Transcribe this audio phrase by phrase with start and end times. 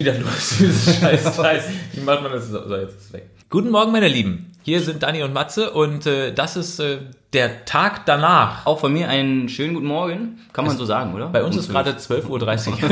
[0.00, 1.64] Wieder los, dieses scheiß Scheiß.
[1.92, 2.48] Wie macht man das?
[2.48, 3.30] So, jetzt ist es weg.
[3.48, 4.50] Guten Morgen, meine Lieben.
[4.62, 6.98] Hier sind Dani und Matze und äh, das ist äh,
[7.32, 8.66] der Tag danach.
[8.66, 11.28] Auch von mir einen schönen guten Morgen, kann man so sagen, oder?
[11.28, 12.08] Bei uns Um ist 12.
[12.08, 12.82] gerade 12.30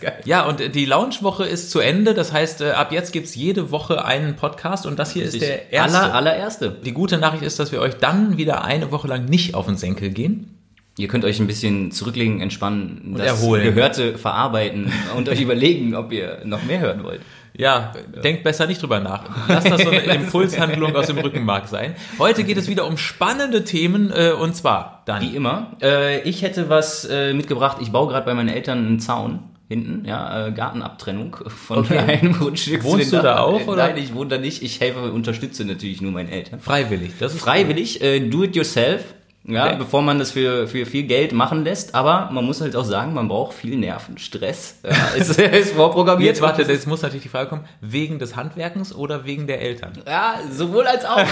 [0.00, 0.12] Uhr.
[0.24, 2.14] ja, und äh, die Launchwoche ist zu Ende.
[2.14, 5.70] Das heißt, äh, ab jetzt gibt's jede Woche einen Podcast und das hier ist der
[5.70, 5.96] erste.
[6.00, 6.70] Aller, allererste.
[6.70, 9.76] Die gute Nachricht ist, dass wir euch dann wieder eine Woche lang nicht auf den
[9.76, 10.51] Senkel gehen.
[10.98, 13.74] Ihr könnt euch ein bisschen zurücklegen, entspannen, Und das erholen.
[13.74, 17.22] Gehörte verarbeiten und euch überlegen, ob ihr noch mehr hören wollt.
[17.54, 17.92] Ja,
[18.24, 19.24] denkt besser nicht drüber nach.
[19.48, 21.94] Lasst das so eine Impulshandlung aus dem Rückenmark sein.
[22.18, 25.32] Heute geht es wieder um spannende Themen äh, und zwar, Dani.
[25.32, 25.76] Wie immer.
[25.82, 27.78] Äh, ich hätte was äh, mitgebracht.
[27.80, 31.98] Ich baue gerade bei meinen Eltern einen Zaun hinten, ja, äh, Gartenabtrennung von Okay.
[32.06, 33.88] einem Grundstück Wohnst du da auch, oder?
[33.88, 34.62] Nein, ich wohne da nicht.
[34.62, 36.60] Ich helfe, unterstütze natürlich nur meine Eltern.
[36.60, 37.12] Freiwillig.
[37.18, 39.02] Das ist Freiwillig, äh, do it yourself.
[39.44, 39.76] Ja, Okay.
[39.78, 43.12] bevor man das für, für viel Geld machen lässt, aber man muss halt auch sagen,
[43.12, 46.28] man braucht viel Nerven, Stress, ja, ist, ist vorprogrammiert.
[46.28, 49.94] Jetzt warte, jetzt muss natürlich die Frage kommen, wegen des Handwerkens oder wegen der Eltern?
[50.06, 51.18] Ja, sowohl als auch.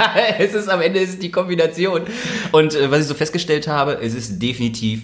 [0.38, 2.02] es ist am Ende ist die Kombination.
[2.50, 5.02] Und äh, was ich so festgestellt habe, es ist definitiv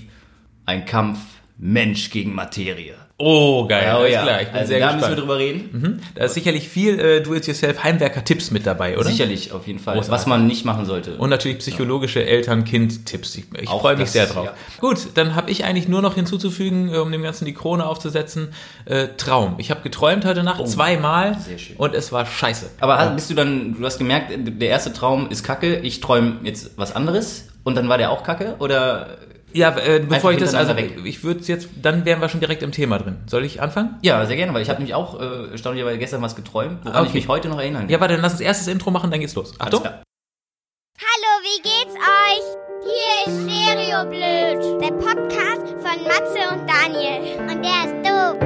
[0.67, 1.19] ein Kampf
[1.57, 2.95] Mensch gegen Materie.
[3.23, 3.83] Oh, geil.
[3.85, 4.23] Ja, oh ja.
[4.23, 4.41] klar.
[4.43, 5.01] Ich bin also sehr da gespannt.
[5.03, 5.69] müssen wir drüber reden.
[5.73, 6.01] Mhm.
[6.15, 9.05] Da ist sicherlich viel äh, Do-it-yourself-Heimwerker-Tipps mit dabei, oder?
[9.09, 9.95] Sicherlich, auf jeden Fall.
[9.95, 10.13] Großartig.
[10.13, 11.17] Was man nicht machen sollte.
[11.17, 13.37] Und natürlich psychologische Eltern-Kind-Tipps.
[13.37, 14.47] Ich, ich freue mich das, sehr drauf.
[14.47, 14.55] ja.
[14.81, 18.49] Gut, dann habe ich eigentlich nur noch hinzuzufügen, äh, um dem Ganzen die Krone aufzusetzen,
[18.87, 19.55] äh, Traum.
[19.59, 21.77] Ich habe geträumt heute Nacht zweimal Oh, sehr schön.
[21.77, 22.71] und es war scheiße.
[22.81, 26.39] Aber hast- bist du dann, du hast gemerkt, der erste Traum ist kacke, ich träume
[26.45, 28.57] jetzt was anderes und dann war der auch kacke?
[28.61, 29.19] Oder?
[29.53, 32.63] Ja, äh, bevor ich das, also hintereinander ich würde jetzt, dann wären wir schon direkt
[32.63, 33.19] im Thema drin.
[33.27, 33.99] Soll ich anfangen?
[34.03, 37.09] Ja, sehr gerne, weil ich habe nämlich auch äh, erstaunlicherweise gestern was geträumt, woran Okay.
[37.09, 37.91] ich mich heute noch erinnern kann.
[37.91, 39.55] Ja, warte, dann lass uns erstes Intro machen, dann geht's los.
[39.59, 39.83] Achtung.
[39.85, 42.45] Hallo, wie geht's euch?
[42.83, 47.41] Hier ist Stereo Blöd, der Podcast von Matze und Daniel.
[47.41, 48.37] Und der ist doof.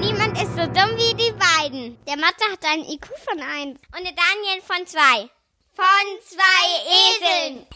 [0.00, 1.96] Niemand ist so dumm wie die beiden.
[2.06, 5.00] Der Matze hat einen IQ von 1 und der Daniel von 2.
[5.72, 6.66] Von zwei
[7.10, 7.66] Eseln.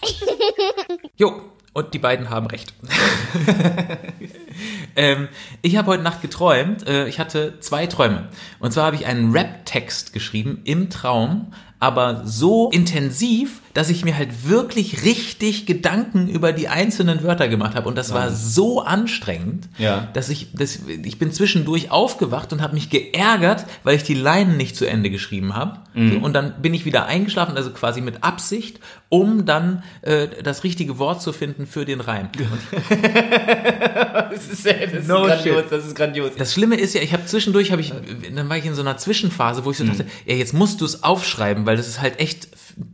[1.16, 1.42] Jo,
[1.74, 2.72] und die beiden haben recht.
[4.96, 5.28] ähm,
[5.60, 6.86] ich habe heute Nacht geträumt.
[6.86, 8.28] Äh, ich hatte zwei Träume.
[8.60, 14.16] Und zwar habe ich einen Rap-Text geschrieben im Traum, aber so intensiv, dass ich mir
[14.16, 17.88] halt wirklich richtig Gedanken über die einzelnen Wörter gemacht habe.
[17.88, 20.08] Und das war so anstrengend, Ja.
[20.12, 24.56] dass ich, dass, ich bin zwischendurch aufgewacht und habe mich geärgert, weil ich die Leinen
[24.56, 25.80] nicht zu Ende geschrieben habe.
[25.96, 28.80] So, und dann bin ich wieder eingeschlafen, also quasi mit Absicht,
[29.10, 32.28] um dann äh, das richtige Wort zu finden für den Reim.
[34.34, 36.30] Das ist, das ist No grandios, das ist grandios.
[36.36, 37.92] das Schlimme ist ja, ich habe zwischendurch, habe ich,
[38.34, 40.84] dann war ich in so einer Zwischenphase, wo ich so dachte, ja, jetzt musst du
[40.84, 42.48] es aufschreiben, weil das ist halt echt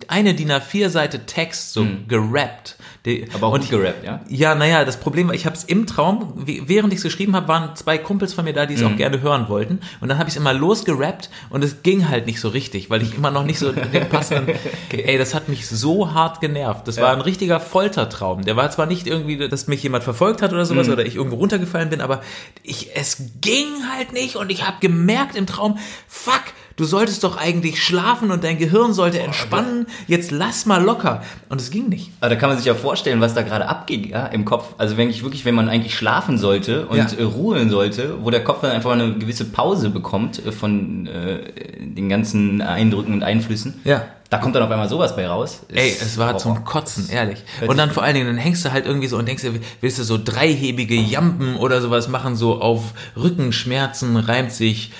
[0.08, 2.76] eine DIN A4-Seite Text, so gerappt.
[3.06, 4.20] Die- Aber auch und gut gerappt, ja?
[4.28, 7.48] Ja, naja, das Problem war, ich habe es im Traum, während ich es geschrieben habe,
[7.48, 9.80] waren zwei Kumpels von mir da, die es auch gerne hören wollten.
[10.02, 13.00] Und dann habe ich es immer losgerappt und es ging halt nicht so richtig, weil
[13.00, 14.54] ich immer noch nicht so den passenden.
[14.92, 16.86] Ey, das hat mich so hart genervt.
[16.88, 18.44] Das war ein richtiger Foltertraum.
[18.44, 21.36] Der war zwar nicht irgendwie, dass mich jemand verfolgt hat oder sowas oder ich irgendwo
[21.36, 22.20] runtergefallen bin, aber
[22.62, 26.42] ich, es ging halt nicht und ich habe gemerkt im Traum, fuck,
[26.76, 29.86] du solltest doch eigentlich schlafen und dein Gehirn sollte entspannen.
[30.06, 31.22] Jetzt lass mal locker.
[31.48, 32.10] Und es ging nicht.
[32.20, 34.74] Aber da kann man sich ja vorstellen, was da gerade abging, ja, im Kopf.
[34.76, 37.06] Also wenn ich wirklich, wenn man eigentlich schlafen sollte und Ja.
[37.16, 41.38] äh, ruhen sollte, wo der Kopf dann einfach eine gewisse Pause bekommt äh, von äh,
[41.78, 43.80] den ganzen Eindrücken und Einflüssen.
[43.84, 44.02] Ja.
[44.28, 45.60] Da kommt dann auf einmal sowas bei raus.
[45.72, 47.38] Ey, Ist es war zum Kotzen, ehrlich.
[47.64, 49.98] Und dann vor allen Dingen, dann hängst du halt irgendwie so und denkst dir, willst
[50.00, 54.90] du so dreihebige Jampen oder sowas machen, so auf Rückenschmerzen reimt sich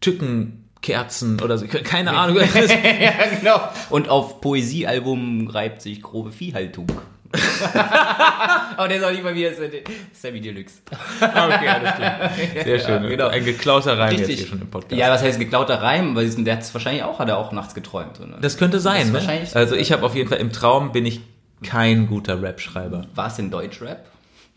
[0.00, 1.66] Tückenkerzen oder so.
[1.84, 2.36] Keine Ahnung.
[3.00, 3.60] ja, genau.
[3.90, 6.86] Und auf Poesiealbum reibt sich grobe Viehhaltung.
[8.76, 9.72] Aber der ist auch nicht bei mir, das ist
[10.12, 10.74] Sammy Deluxe.
[11.20, 12.30] okay, alles klar.
[12.64, 13.08] Sehr schön.
[13.08, 13.28] genau.
[13.28, 14.38] Ein geklauter Reim jetzt Richtig.
[14.40, 14.98] hier schon im Podcast.
[15.00, 16.14] Ja, was heißt geklauter Reim?
[16.14, 18.20] Weil der hat wahrscheinlich auch, hat er auch nachts geträumt.
[18.20, 18.38] Oder?
[18.40, 19.02] das könnte sein.
[19.02, 19.14] ist ne?
[19.14, 21.20] wahrscheinlich- Also ich habe auf jeden Fall im Traum bin ich
[21.64, 23.06] kein guter Rap-Schreiber.
[23.14, 24.04] War es denn Deutschrap?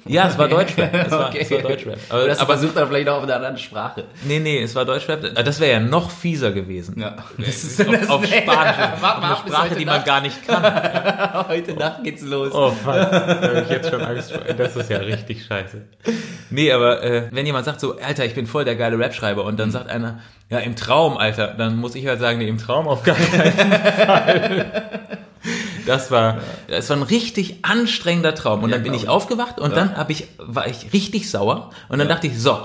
[0.08, 0.94] Ja, es war Deutschrap.
[0.94, 1.40] Es war, Okay.
[1.42, 1.98] es war Deutschrap.
[2.10, 4.04] Aber, das aber versucht dann vielleicht auch in einer anderen Sprache.
[4.24, 5.34] nee, nee, es war Deutschrap.
[5.44, 7.00] Das wäre ja noch fieser gewesen.
[7.00, 7.16] Ja.
[7.38, 8.46] Das ist auf, auf Spanisch.
[8.48, 10.06] Warte Auf eine ab bis Sprache, die man Nacht.
[10.06, 10.64] gar nicht kann.
[11.48, 12.52] Heute Nacht geht's los.
[12.54, 14.42] Oh fuck, da habe ich jetzt schon Angst vor.
[14.54, 15.82] Das ist ja richtig scheiße.
[16.52, 19.60] Nee, aber äh, wenn jemand sagt so, Alter, ich bin voll der geile Rap-Schreiber und
[19.60, 20.20] dann sagt einer,
[20.50, 23.52] ja, im Traum, Alter, dann muss ich halt sagen, nee, im Traum auf gar keinen
[23.82, 24.66] Fall.
[25.86, 28.64] Das war, das war ein richtig anstrengender Traum.
[28.64, 31.72] Und Ja, dann bin ich aufgewacht und dann hab ich, war ich richtig sauer.
[31.90, 32.58] Und dann dachte ich, so,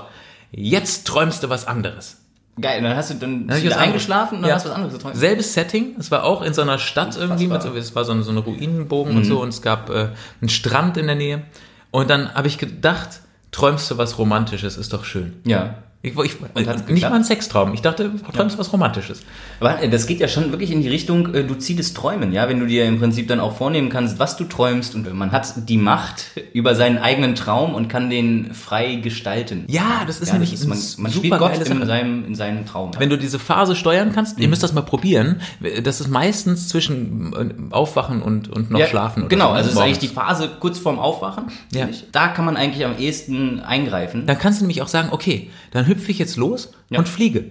[0.51, 2.17] jetzt träumst du was anderes.
[2.59, 4.55] Geil, und dann hast du dann Dann bist eingeschlafen und dann Ja.
[4.55, 5.15] hast du was anderes geträumt.
[5.15, 8.11] Selbes Setting, es war auch in so einer Stadt irgendwie, mit so, es war so
[8.11, 10.09] ein, so ein Ruinenbogen und so und es gab äh,
[10.41, 11.43] einen Strand in der Nähe.
[11.91, 13.21] Und dann habe ich gedacht,
[13.51, 15.41] träumst du was Romantisches, ist doch schön.
[15.45, 15.75] Ja.
[16.03, 17.75] Ich, ich, nicht mal ein Sextraum.
[17.75, 19.21] Ich dachte, du träumst was Romantisches.
[19.59, 22.59] Aber äh, das geht ja schon wirklich in die Richtung äh, luzides Träumen, ja, wenn
[22.59, 25.77] du dir im Prinzip dann auch vornehmen kannst, was du träumst und man hat die
[25.77, 29.65] Macht über seinen eigenen Traum und kann den frei gestalten.
[29.67, 32.33] Ja, das ist Ja, nämlich das ist, man, man super spielt Gott in seinem, in
[32.33, 32.91] seinem Traum.
[32.97, 35.41] Wenn du diese Phase steuern kannst, ihr müsst das mal probieren.
[35.83, 39.29] Das ist meistens zwischen äh, Aufwachen und, und noch ja, schlafen.
[39.29, 41.45] Genau, so, also es ist eigentlich die Phase kurz vorm Aufwachen.
[41.71, 41.87] Ja.
[42.11, 44.25] Da kann man eigentlich am ehesten eingreifen.
[44.25, 46.99] Dann kannst du nämlich auch sagen, okay, dann hüpfe ich jetzt los Ja.
[46.99, 47.45] und fliege.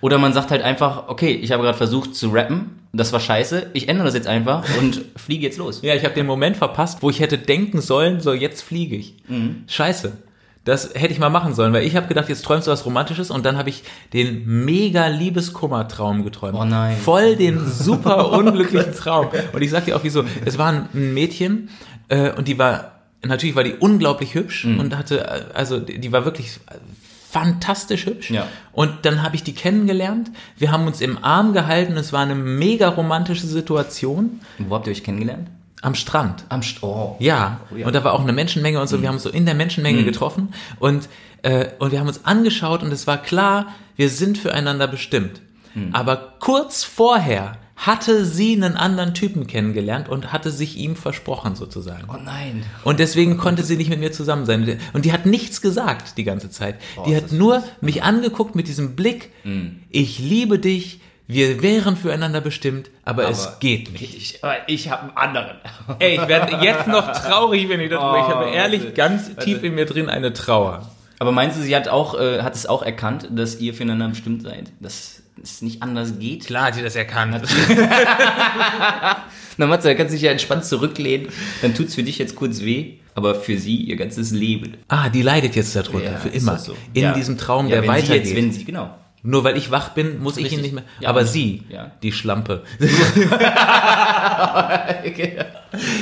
[0.00, 3.70] Oder man sagt halt einfach, okay, ich habe gerade versucht zu rappen, das war scheiße,
[3.72, 5.80] ich ändere das jetzt einfach und fliege jetzt los.
[5.82, 9.16] Ja, ich habe den Moment verpasst, wo ich hätte denken sollen, so jetzt fliege ich.
[9.28, 9.64] Mhm.
[9.66, 10.12] Scheiße.
[10.64, 13.30] Das hätte ich mal machen sollen, weil ich habe gedacht, jetzt träumst du was Romantisches
[13.30, 16.56] und dann habe ich den mega Liebeskummertraum geträumt.
[16.60, 16.96] Oh nein.
[16.96, 19.28] Voll den super unglücklichen Traum.
[19.52, 20.24] Und ich sag dir auch wieso.
[20.44, 21.68] Es war ein Mädchen
[22.08, 22.92] äh, und die war,
[23.24, 24.80] natürlich war die unglaublich hübsch Mhm.
[24.80, 26.58] und hatte, äh, also die war wirklich
[27.36, 28.30] fantastisch hübsch.
[28.30, 28.46] Ja.
[28.72, 30.30] Und dann habe ich die kennengelernt.
[30.56, 31.96] Wir haben uns im Arm gehalten.
[31.96, 35.48] Es war eine mega romantische Situation Wo habt ihr euch kennengelernt?
[35.82, 36.44] am Strand.
[36.48, 37.16] Am St oh.
[37.20, 37.86] Ja, Oh ja.
[37.86, 39.02] und da war auch eine Menschenmenge und so.
[39.02, 40.48] Wir haben uns so in der Menschenmenge getroffen
[40.80, 41.08] und,
[41.42, 45.40] äh, und wir haben uns angeschaut und es war klar, wir sind füreinander bestimmt.
[45.92, 52.08] Aber kurz vorher hatte sie einen anderen Typen kennengelernt und hatte sich ihm versprochen sozusagen.
[52.08, 52.64] Oh nein.
[52.84, 54.78] Und deswegen konnte sie nicht mit mir zusammen sein.
[54.94, 56.76] Und die hat nichts gesagt die ganze Zeit.
[57.06, 59.30] die ist hat nur mich angeguckt mit diesem Blick,
[59.90, 64.16] ich liebe dich, wir wären füreinander bestimmt, aber, es Aber geht nicht.
[64.16, 65.56] Ich, aber ich habe einen anderen.
[65.98, 68.20] Ey, ich werde jetzt noch traurig, wenn ich darüber.
[68.20, 69.44] ich habe Oh, ehrlich warte, ganz warte.
[69.44, 70.88] tief in mir drin eine Trauer.
[71.18, 74.42] Aber meinst du, sie hat auch, äh, hat es auch erkannt, dass ihr füreinander bestimmt
[74.42, 74.70] seid?
[74.80, 76.46] Dass es nicht anders geht?
[76.46, 77.42] Klar hat sie das erkannt.
[79.58, 81.28] Na Matze, da kannst du dich ja entspannt zurücklehnen.
[81.62, 84.74] Dann tut's für dich jetzt kurz weh, aber für sie ihr ganzes Leben.
[84.88, 86.58] Ah, die leidet jetzt darunter, für ist immer.
[86.58, 86.74] so.
[86.92, 87.12] In Ja.
[87.14, 88.24] diesem Traum, ja, der wenn sie weitergeht.
[88.26, 88.94] jetzt, wenn sie, genau.
[89.22, 90.62] Nur weil ich wach bin, muss ich ihn Richtig.
[90.62, 90.84] nicht mehr.
[91.00, 91.90] Ja, aber sie, ja.
[92.02, 92.62] die Schlampe,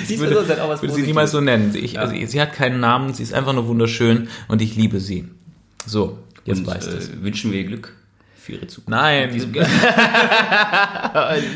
[0.05, 1.73] Siehst würde, du, das hat auch was würde sie niemals so nennen.
[1.73, 5.01] Sie- Ich, also, sie hat keinen Namen, sie ist einfach nur wunderschön und ich liebe
[5.01, 5.25] sie.
[5.87, 7.09] So, jetzt Und, weißt du es.
[7.09, 7.95] äh, wünschen wir ihr Glück
[8.45, 8.91] für ihre Zukunft.
[8.91, 9.31] Nein,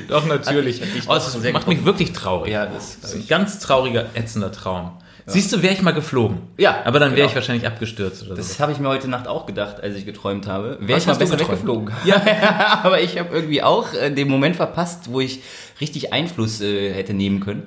[0.08, 0.80] doch natürlich.
[0.80, 1.84] Dich Oh, sehr macht mich getroffen.
[1.84, 2.52] wirklich traurig.
[2.52, 4.92] Ja, das Das ist ein ganz trauriger, ätzender Traum.
[5.26, 6.38] Siehst du, wäre ich mal geflogen.
[6.56, 7.28] Ja, Aber dann wäre genau.
[7.28, 8.36] ich wahrscheinlich abgestürzt oder so.
[8.36, 10.78] Das habe ich mir heute Nacht auch gedacht, als ich geträumt habe.
[10.80, 11.92] Wäre ich mal besser weggeflogen.
[12.06, 15.42] Ja, aber ich habe irgendwie auch äh, den Moment verpasst, wo ich
[15.82, 17.64] richtig Einfluss äh, hätte nehmen können.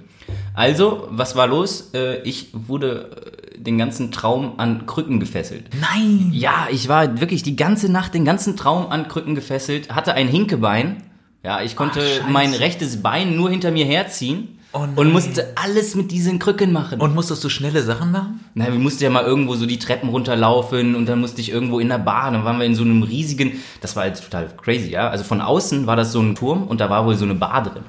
[0.55, 1.91] Also, was war los?
[1.93, 5.65] Äh, ich wurde äh, den ganzen Traum an Krücken gefesselt.
[5.79, 6.29] Nein!
[6.33, 10.27] Ja, ich war wirklich die ganze Nacht, den ganzen Traum an Krücken gefesselt, hatte ein
[10.27, 11.03] Hinkebein.
[11.43, 14.93] Ja, ich konnte Ach, mein rechtes Bein nur hinter mir herziehen Oh nein.
[14.95, 17.01] und musste alles mit diesen Krücken machen.
[17.01, 18.39] Und musstest du schnelle Sachen machen?
[18.53, 21.79] Na, wir mussten ja mal irgendwo so die Treppen runterlaufen und dann musste ich irgendwo
[21.79, 24.91] in der Bar, dann waren wir in so einem riesigen, das war halt total crazy,
[24.91, 25.09] ja.
[25.09, 27.63] Also von außen war das so ein Turm und da war wohl so eine Bar
[27.63, 27.83] drin.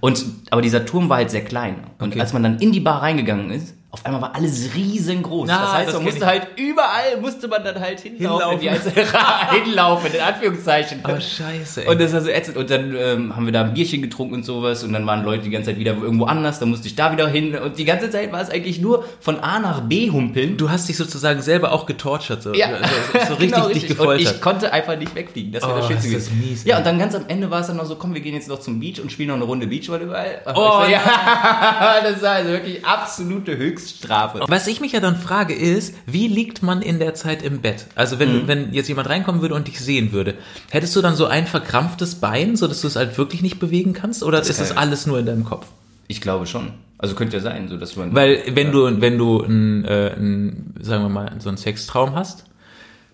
[0.00, 1.76] Und, aber dieser Turm war halt sehr klein.
[1.98, 2.20] Und Okay.
[2.20, 5.48] als man dann in die Bar reingegangen ist, auf einmal war alles riesengroß.
[5.48, 6.26] Ja, das heißt, das man musste ich.
[6.26, 8.50] halt überall, musste man dann halt hinlaufen.
[8.50, 8.54] Hinlaufen.
[8.54, 9.06] In die einzelne,
[9.64, 11.00] hinlaufen, in Anführungszeichen.
[11.06, 11.88] Oh, scheiße, ey.
[11.90, 12.56] Und das war so ätzend.
[12.56, 14.82] Und dann ähm, haben wir da ein Bierchen getrunken und sowas.
[14.82, 16.58] Und dann waren Leute die ganze Zeit wieder irgendwo anders.
[16.58, 17.54] Dann musste ich da wieder hin.
[17.56, 20.56] Und die ganze Zeit war es eigentlich nur von A nach B humpeln.
[20.56, 22.68] du hast dich sozusagen selber auch getortured, so, Ja,
[23.12, 24.34] so, so richtig Genau, dich Und gefoltert.
[24.34, 25.52] ich konnte einfach nicht wegfliegen.
[25.52, 26.48] Das wäre Oh, das Schönste ist das gewesen.
[26.50, 28.34] mies, ja, und dann ganz am Ende war es dann noch so, komm, wir gehen
[28.34, 30.42] jetzt noch zum Beach und spielen noch eine Runde Beachvolleyball.
[30.54, 31.00] Oh, ja,
[32.02, 34.40] das war also wirklich absolute Höchststrafe.
[34.48, 37.86] Was ich mich ja dann frage ist, wie liegt man in der Zeit im Bett?
[37.94, 38.48] Also wenn, Mhm.
[38.48, 40.34] wenn jetzt jemand reinkommen würde und dich sehen würde,
[40.70, 43.92] hättest du dann so ein verkrampftes Bein, so dass du es halt wirklich nicht bewegen
[43.92, 44.22] kannst?
[44.22, 45.66] Oder ist das alles nur in deinem Kopf?
[46.08, 46.72] Ich glaube schon.
[46.98, 48.14] Also könnte ja sein, so dass man.
[48.14, 52.44] Weil wenn du, wenn du ein, äh, ein, sagen wir mal, so einen Sextraum hast,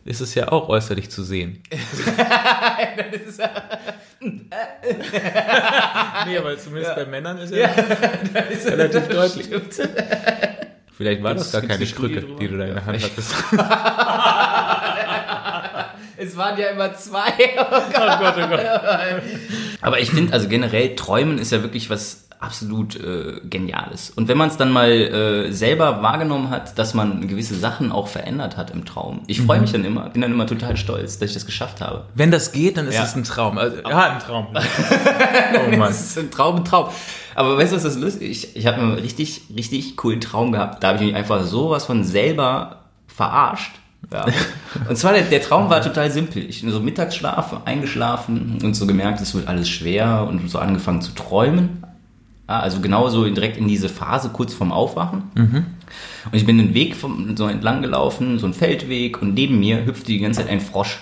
[0.05, 1.63] ist es ja auch äußerlich zu sehen.
[6.27, 7.69] nee, aber zumindest bei Männern ist ja,
[8.67, 9.49] relativ deutlich.
[11.01, 13.35] Vielleicht war das Gibt's- gar gibt's keine Krücke, die du da in der Hand hattest.
[16.23, 17.33] Es waren ja immer zwei.
[19.83, 24.11] Oh Aber ich finde, also generell, Träumen ist ja wirklich was absolut äh, Geniales.
[24.11, 28.07] Und wenn man es dann mal äh, selber wahrgenommen hat, dass man gewisse Sachen auch
[28.09, 29.23] verändert hat im Traum.
[29.27, 32.05] Ich freue mich dann immer, bin dann immer total stolz, dass ich das geschafft habe.
[32.15, 33.05] Wenn das geht, dann ist Ja.
[33.05, 33.57] es ein Traum.
[33.57, 34.49] Also, ja, ein Traum.
[34.55, 35.81] oh Mann.
[35.89, 36.89] Das ist ein Traum, ein Traum.
[37.41, 38.45] Aber weißt du, was das lustig ist?
[38.45, 40.85] Ich, ich habe einen richtig, richtig coolen Traum gehabt.
[40.85, 43.73] Da habe ich mich einfach sowas von selber verarscht.
[44.13, 44.27] Ja.
[44.91, 46.45] Und zwar, der, der Traum war total simpel.
[46.51, 51.01] Ich bin so Mittagsschlaf, eingeschlafen und so gemerkt, es wird alles schwer und so angefangen
[51.01, 51.83] zu träumen.
[52.47, 55.23] Ja, also genauso direkt in diese Phase kurz vorm Aufwachen.
[55.35, 59.87] Und ich bin den Weg vom, so entlang gelaufen, so ein Feldweg, und neben mir
[59.87, 60.99] hüpfte die ganze Zeit ein Frosch.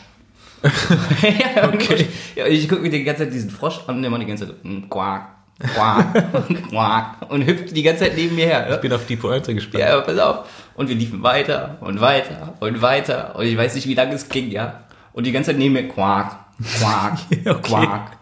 [0.62, 2.06] ja, okay.
[2.36, 4.26] Ja, und ich gucke mir die ganze Zeit diesen Frosch an und der macht die
[4.26, 5.37] ganze Zeit so, mm, quack,
[7.28, 8.70] und hüpfte die ganze Zeit neben mir her.
[8.72, 9.82] Ich bin auf die Pointe gespannt.
[9.82, 10.48] Ja, aber pass auf.
[10.74, 13.34] Und wir liefen weiter und weiter und weiter.
[13.34, 14.84] Und ich weiß nicht, wie lange es ging, ja.
[15.12, 16.36] Und die ganze Zeit neben mir quack,
[16.78, 17.60] quack, Okay.
[17.62, 18.12] quack.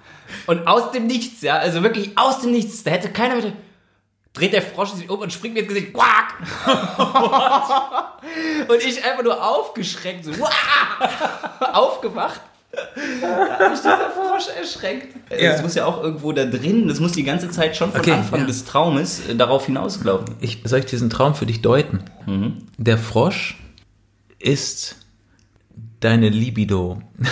[0.46, 3.52] Und aus dem Nichts, ja, also wirklich aus dem Nichts, da hätte keiner mit.
[4.32, 5.94] Dreht der Frosch sich um und springt mir ins Gesicht.
[5.94, 6.34] Quack!
[8.68, 12.40] und ich einfach nur aufgeschreckt, so, "Wah!" aufgewacht.
[13.20, 15.14] Da hat mich dieser Frosch erschreckt.
[15.30, 15.52] Also Ja.
[15.52, 18.12] Das muss ja auch irgendwo da drin, das muss die ganze Zeit schon von Okay,
[18.12, 18.46] Anfang ja.
[18.46, 20.34] des Traumes äh, darauf hinauslaufen.
[20.40, 22.00] Ich, soll ich diesen Traum für dich deuten?
[22.26, 22.62] Mhm.
[22.78, 23.58] Der Frosch
[24.38, 24.96] ist
[26.00, 27.02] deine Libido.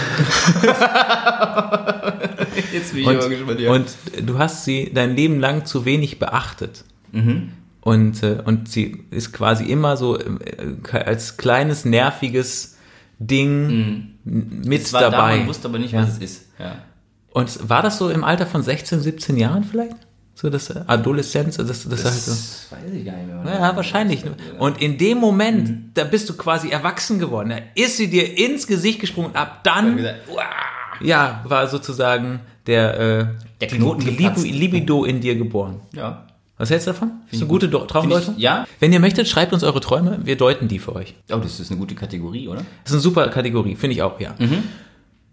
[2.73, 3.07] Jetzt bin
[3.69, 6.85] Und, und du hast sie dein Leben lang zu wenig beachtet.
[7.13, 7.53] Mhm.
[7.81, 10.25] Und, äh, und sie ist quasi immer so äh,
[10.93, 12.74] als kleines, nerviges
[13.27, 14.73] Ding mit Mhm.
[14.73, 15.37] es war da, dabei.
[15.39, 16.03] man wusste aber nicht, Ja.
[16.03, 16.47] was es ist.
[16.59, 16.77] Ja.
[17.33, 19.97] Und war das so im Alter von 16, 17 Jahren vielleicht?
[20.37, 22.33] So das äh, Adoleszenz, das, das, das halt so.
[22.75, 23.55] Weiß ich gar nicht mehr.
[23.55, 24.25] Ja, wahrscheinlich.
[24.59, 25.91] Und in dem Moment, Mhm.
[25.95, 27.51] da bist du quasi erwachsen geworden.
[27.51, 30.21] Da ist sie dir ins Gesicht gesprungen ab dann, gesagt,
[31.01, 33.27] ja, war sozusagen der, äh,
[33.61, 35.81] Der Knoten Libido in dir geboren.
[35.93, 36.27] Ja.
[36.57, 37.11] Was hältst du davon?
[37.31, 38.35] ist eine gute Do- Traumdeutung?
[38.35, 38.67] Find ja.
[38.79, 41.15] Wenn ihr möchtet, schreibt uns eure Träume, wir deuten die für euch.
[41.33, 42.61] Oh, das ist eine gute Kategorie, oder?
[42.85, 44.35] Das ist eine super Kategorie, finde ich auch, ja.
[44.39, 44.63] Mhm.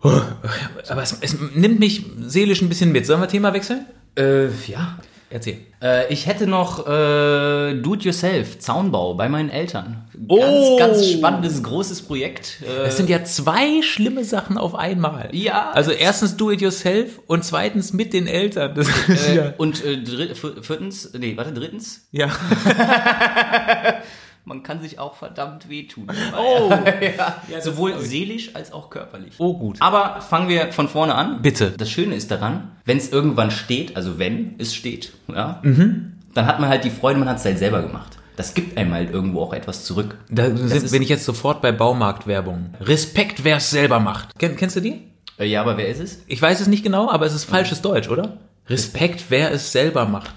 [0.01, 3.05] Aber es, es nimmt mich seelisch ein bisschen mit.
[3.05, 3.85] Sollen wir Thema wechseln?
[4.17, 4.97] Äh, ja.
[5.33, 5.59] Erzähl.
[5.81, 10.03] Äh, ich hätte noch äh, Do-it-yourself, Zaunbau bei meinen Eltern.
[10.13, 10.77] Ganz, Oh.
[10.77, 12.57] ganz spannendes, großes Projekt.
[12.61, 15.29] Äh, Es sind ja zwei schlimme Sachen auf einmal.
[15.31, 15.71] Ja.
[15.71, 18.77] Also erstens do it yourself und zweitens mit den Eltern.
[19.07, 19.53] Äh, ja.
[19.57, 22.27] Und äh, dritt, vier- viertens, nee, warte, drittens, ja.
[24.45, 26.07] man kann sich auch verdammt wehtun.
[26.37, 26.71] Oh.
[27.51, 27.61] ja.
[27.61, 29.33] Sowohl seelisch als auch körperlich.
[29.37, 29.77] Oh, gut.
[29.79, 31.41] Aber fangen wir von vorne an.
[31.41, 31.71] Bitte.
[31.77, 36.13] Das Schöne ist daran, wenn es irgendwann steht, also wenn es steht, ja, Mhm.
[36.33, 38.17] dann hat man halt die Freude, man hat es halt selber gemacht.
[38.37, 40.17] Das gibt einem halt irgendwo auch etwas zurück.
[40.29, 42.73] Da sind, bin ich jetzt sofort bei Baumarktwerbung.
[42.79, 44.37] Respekt, wer es selber macht.
[44.39, 45.01] Kenn, kennst du die?
[45.37, 46.23] Äh, ja, aber wer ist es?
[46.27, 48.37] Ich weiß es nicht genau, aber es ist falsches Deutsch, oder?
[48.67, 50.33] Respekt, wer es selber macht.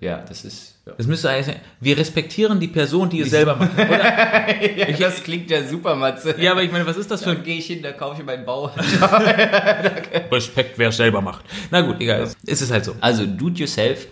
[0.00, 0.73] Ja, das ist.
[0.86, 0.92] Ja.
[0.98, 1.60] Das müsste eigentlich sein.
[1.80, 3.72] Wir respektieren die Person, die es selber macht.
[3.74, 4.96] Oder?
[4.98, 6.34] das klingt ja super, Matze.
[6.38, 8.20] Ja, aber ich meine, was ist das für Dann ein gehe ich hin, da kaufe
[8.20, 8.66] ich meinen Bau.
[10.30, 11.44] Respekt, wer es selber macht?
[11.70, 12.28] Na gut, egal.
[12.46, 12.94] Es ist halt so.
[13.00, 14.06] Also, do it yourself,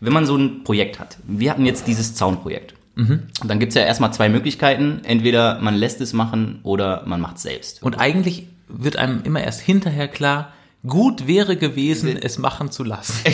[0.00, 1.16] wenn man so ein Projekt hat.
[1.24, 2.74] Wir hatten jetzt dieses Zaunprojekt.
[2.96, 5.02] Dann gibt es ja erstmal zwei Möglichkeiten.
[5.04, 7.82] Entweder man lässt es machen oder man macht es selbst.
[7.82, 10.54] Und eigentlich wird einem immer erst hinterher klar,
[10.86, 13.14] gut wäre gewesen, es machen zu lassen.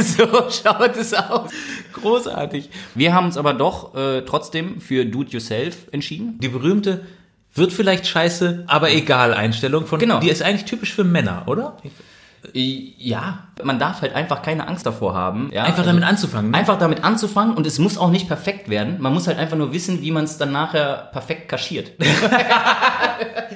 [0.00, 1.50] so schaut es aus.
[2.02, 2.70] Großartig.
[2.94, 6.38] Wir haben uns aber doch äh, trotzdem für do it yourself entschieden.
[6.40, 7.04] Die berühmte
[7.54, 10.20] wird vielleicht scheiße, aber egal Einstellung von, Genau.
[10.20, 11.76] die ist eigentlich typisch für Männer, oder?
[12.54, 15.50] Äh, Ja, man darf halt einfach keine Angst davor haben.
[15.52, 15.64] Ja?
[15.64, 16.50] Einfach damit anzufangen.
[16.50, 16.58] Ne?
[16.58, 18.96] Einfach damit anzufangen und es muss auch nicht perfekt werden.
[19.00, 21.92] Man muss halt einfach nur wissen, wie man es dann nachher perfekt kaschiert.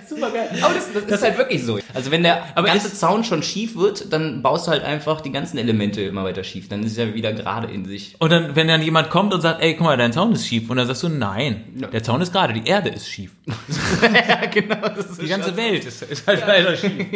[0.09, 0.49] Super geil.
[0.63, 1.79] Aber das, das, ist halt wirklich so.
[1.95, 5.21] Also wenn der Aber ganze ist- Zaun schon schief wird, dann baust du halt einfach
[5.21, 6.69] die ganzen Elemente immer weiter schief.
[6.69, 8.17] Dann ist es ja wieder gerade in sich.
[8.19, 10.69] Und dann, wenn dann jemand kommt und sagt, ey, guck mal, dein Zaun ist schief.
[10.69, 11.87] Und dann sagst du, nein, Ja.
[11.89, 13.33] der Zaun ist gerade, die Erde ist schief.
[14.03, 14.77] ja, genau.
[14.95, 17.07] Das ist Die ganze Welt ist, ist halt leider schief.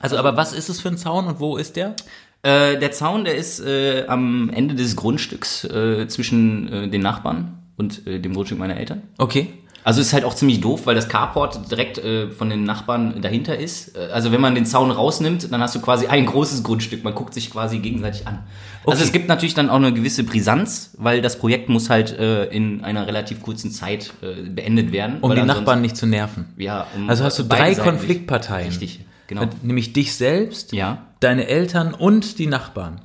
[0.00, 1.94] Also, aber was ist es für ein Zaun und wo ist der?
[2.42, 7.58] Äh, der Zaun, der ist äh, am Ende des Grundstücks äh, zwischen äh, den Nachbarn
[7.76, 9.02] und äh, dem Grundstück meiner Eltern.
[9.18, 9.48] Okay.
[9.84, 13.58] Also ist halt auch ziemlich doof, weil das Carport direkt äh, von den Nachbarn dahinter
[13.58, 13.96] ist.
[13.96, 17.02] Äh, Also wenn man den Zaun rausnimmt, dann hast du quasi ein großes Grundstück.
[17.02, 18.40] Man guckt sich quasi gegenseitig an.
[18.84, 19.02] Also Okay.
[19.04, 22.82] es gibt natürlich dann auch eine gewisse Brisanz, weil das Projekt muss halt äh, in
[22.84, 25.18] einer relativ kurzen Zeit äh, beendet werden.
[25.20, 26.46] Um die Nachbarn nicht zu nerven.
[26.56, 28.68] Ja, um Also hast du drei Konfliktparteien.
[28.68, 29.00] Richtig,
[29.40, 29.50] genau.
[29.62, 31.06] Nämlich dich selbst, Ja.
[31.20, 33.00] deine Eltern und die Nachbarn.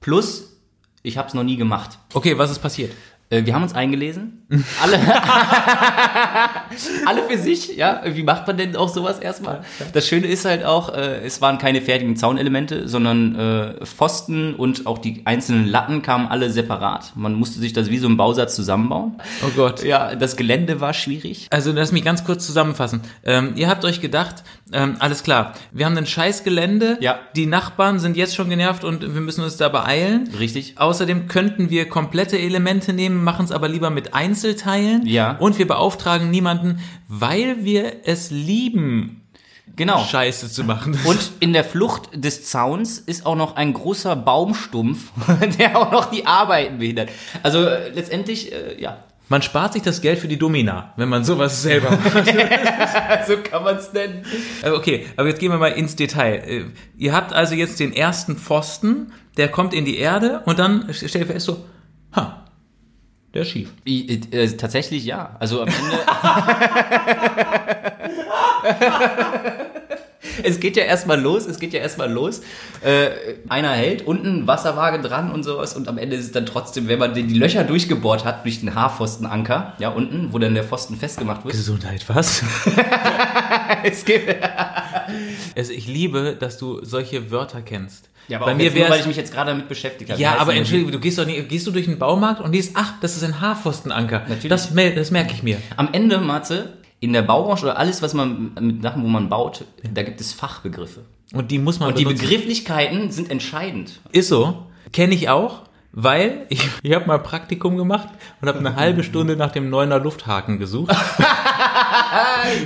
[0.00, 0.56] Plus,
[1.02, 1.98] ich habe es noch nie gemacht.
[2.14, 2.92] Okay, was ist passiert?
[3.30, 4.42] Äh, Wir haben uns eingelesen.
[4.82, 4.98] Alle,
[7.06, 8.00] alle für sich, ja.
[8.06, 9.60] Wie macht man denn auch sowas erstmal?
[9.92, 14.86] Das Schöne ist halt auch, äh, es waren keine fertigen Zaunelemente, sondern äh, Pfosten und
[14.86, 17.12] auch die einzelnen Latten kamen alle separat.
[17.14, 19.16] Man musste sich das wie so ein Bausatz zusammenbauen.
[19.46, 19.82] Oh Gott.
[19.84, 21.46] Ja, das Gelände war schwierig.
[21.50, 23.02] Also lass mich ganz kurz zusammenfassen.
[23.24, 27.18] Ähm, ihr habt euch gedacht, ähm, alles klar, wir haben ein scheiß Gelände, Ja.
[27.36, 30.28] die Nachbarn sind jetzt schon genervt und wir müssen uns da beeilen.
[30.38, 30.74] Richtig.
[30.78, 35.06] Außerdem könnten wir komplette Elemente nehmen, machen es aber lieber mit Einzelteilen.
[35.06, 35.32] Ja.
[35.38, 39.14] Und wir beauftragen niemanden, weil wir es lieben,
[39.76, 40.02] Genau.
[40.02, 40.98] Scheiße zu machen.
[41.04, 45.12] Und in der Flucht des Zauns ist auch noch ein großer Baumstumpf,
[45.58, 47.10] der auch noch die Arbeiten behindert.
[47.44, 51.22] Also äh, letztendlich, äh, ja, Man spart sich das Geld für die Domina, wenn man
[51.22, 52.26] sowas selber macht.
[53.28, 54.24] so kann man es nennen.
[54.62, 56.42] Äh, Okay, aber jetzt gehen wir mal ins Detail.
[56.44, 56.64] Äh,
[56.96, 61.14] Ihr habt also jetzt den ersten Pfosten, der kommt in die Erde und dann stellt
[61.14, 61.64] ihr fest so,
[62.16, 62.47] ha,
[63.34, 63.68] der ist schief.
[63.86, 65.36] I- äh, tatsächlich ja.
[65.38, 65.78] Also am Ende.
[70.44, 72.40] es geht ja erstmal los, es geht ja erstmal los.
[72.82, 73.08] Äh,
[73.48, 76.98] einer hält, unten Wasserwaage dran und sowas und am Ende ist es dann trotzdem, wenn
[76.98, 80.96] man die die Löcher durchgebohrt hat durch den Haarpfostenanker, ja, unten, wo dann der Pfosten
[80.96, 81.54] festgemacht wird.
[81.54, 82.42] Gesundheit, was?
[83.84, 84.34] Es gibt,
[85.56, 88.08] Also ich liebe, dass du solche Wörter kennst.
[88.28, 90.20] Ja, aber Bei mir wäre weil ich mich jetzt gerade damit beschäftigt habe.
[90.20, 92.94] Ja, aber entschuldige, du gehst doch nicht, gehst du durch den Baumarkt und liest, ach,
[93.00, 94.20] das ist ein Haarpfostenanker.
[94.28, 94.48] Natürlich.
[94.48, 95.58] Das, das merke ich mir.
[95.76, 99.64] Am Ende, Matze, in der Baubranche oder alles, was man mit Sachen, wo man baut,
[99.94, 101.02] da gibt es Fachbegriffe.
[101.32, 102.24] Und die muss man Und die benutzen.
[102.24, 104.00] Begrifflichkeiten sind entscheidend.
[104.12, 104.66] Ist so.
[104.92, 108.08] Kenne ich auch, weil ich, ich habe mal Praktikum gemacht
[108.40, 110.94] und habe eine halbe Stunde nach dem Neuner Lufthaken gesucht,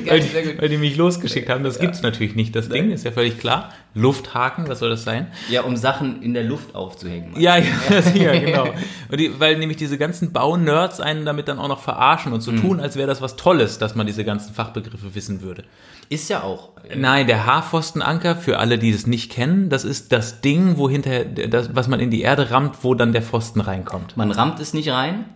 [0.07, 1.65] weil, die, weil die mich losgeschickt haben.
[1.65, 3.73] Das gibt's natürlich nicht, das Ding, ist ja völlig klar.
[3.95, 5.27] Lufthaken, was soll das sein?
[5.51, 7.39] Ja, um Sachen in der Luft aufzuhängen.
[7.39, 7.67] Ja, ja,
[8.15, 8.69] ja genau.
[9.11, 12.53] Und die, weil nämlich diese ganzen Baunerds einen damit dann auch noch verarschen und so
[12.53, 15.65] tun, als wäre das was Tolles, dass man diese ganzen Fachbegriffe wissen würde.
[16.09, 16.71] Ist ja auch.
[16.95, 21.25] Nein, der Haarpfostenanker, für alle, die das nicht kennen, das ist das Ding, wo hinter,
[21.25, 24.17] das, was man in die Erde rammt, wo dann der Pfosten reinkommt.
[24.17, 25.27] Man rammt es nicht rein.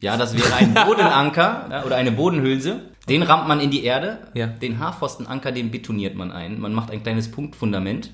[0.00, 2.80] Ja, das wäre ein Bodenanker ja, oder eine Bodenhülse.
[3.08, 4.18] Den rammt man in die Erde.
[4.34, 4.46] Ja.
[4.46, 6.60] Den Haarpfostenanker, den betoniert man ein.
[6.60, 8.12] Man macht ein kleines Punktfundament.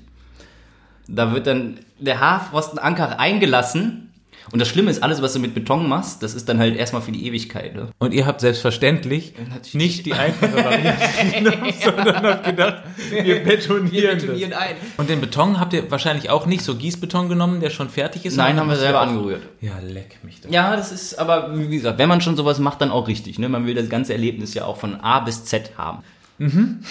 [1.07, 4.08] Da wird dann der Haarpfostenanker eingelassen.
[4.51, 7.01] Und das Schlimme ist, alles, was du mit Beton machst, das ist dann halt erstmal
[7.01, 7.75] für die Ewigkeit.
[7.75, 7.89] Ne?
[7.99, 9.73] Und ihr habt selbstverständlich Natürlich.
[9.75, 10.99] nicht die einfache Variante
[11.35, 14.59] genommen, sondern habt gedacht, wir betonieren, betonieren das.
[14.59, 14.75] ein.
[14.97, 18.37] Und den Beton habt ihr wahrscheinlich auch nicht so Gießbeton genommen, der schon fertig ist?
[18.37, 19.41] Nein, haben wir selber angerührt.
[19.61, 20.49] Ja, leck mich doch.
[20.49, 23.39] Ja, das ist aber, wie gesagt, wenn man schon sowas macht, dann auch richtig.
[23.39, 23.49] Ne?
[23.49, 25.99] Man will das ganze Erlebnis ja auch von A bis Z haben.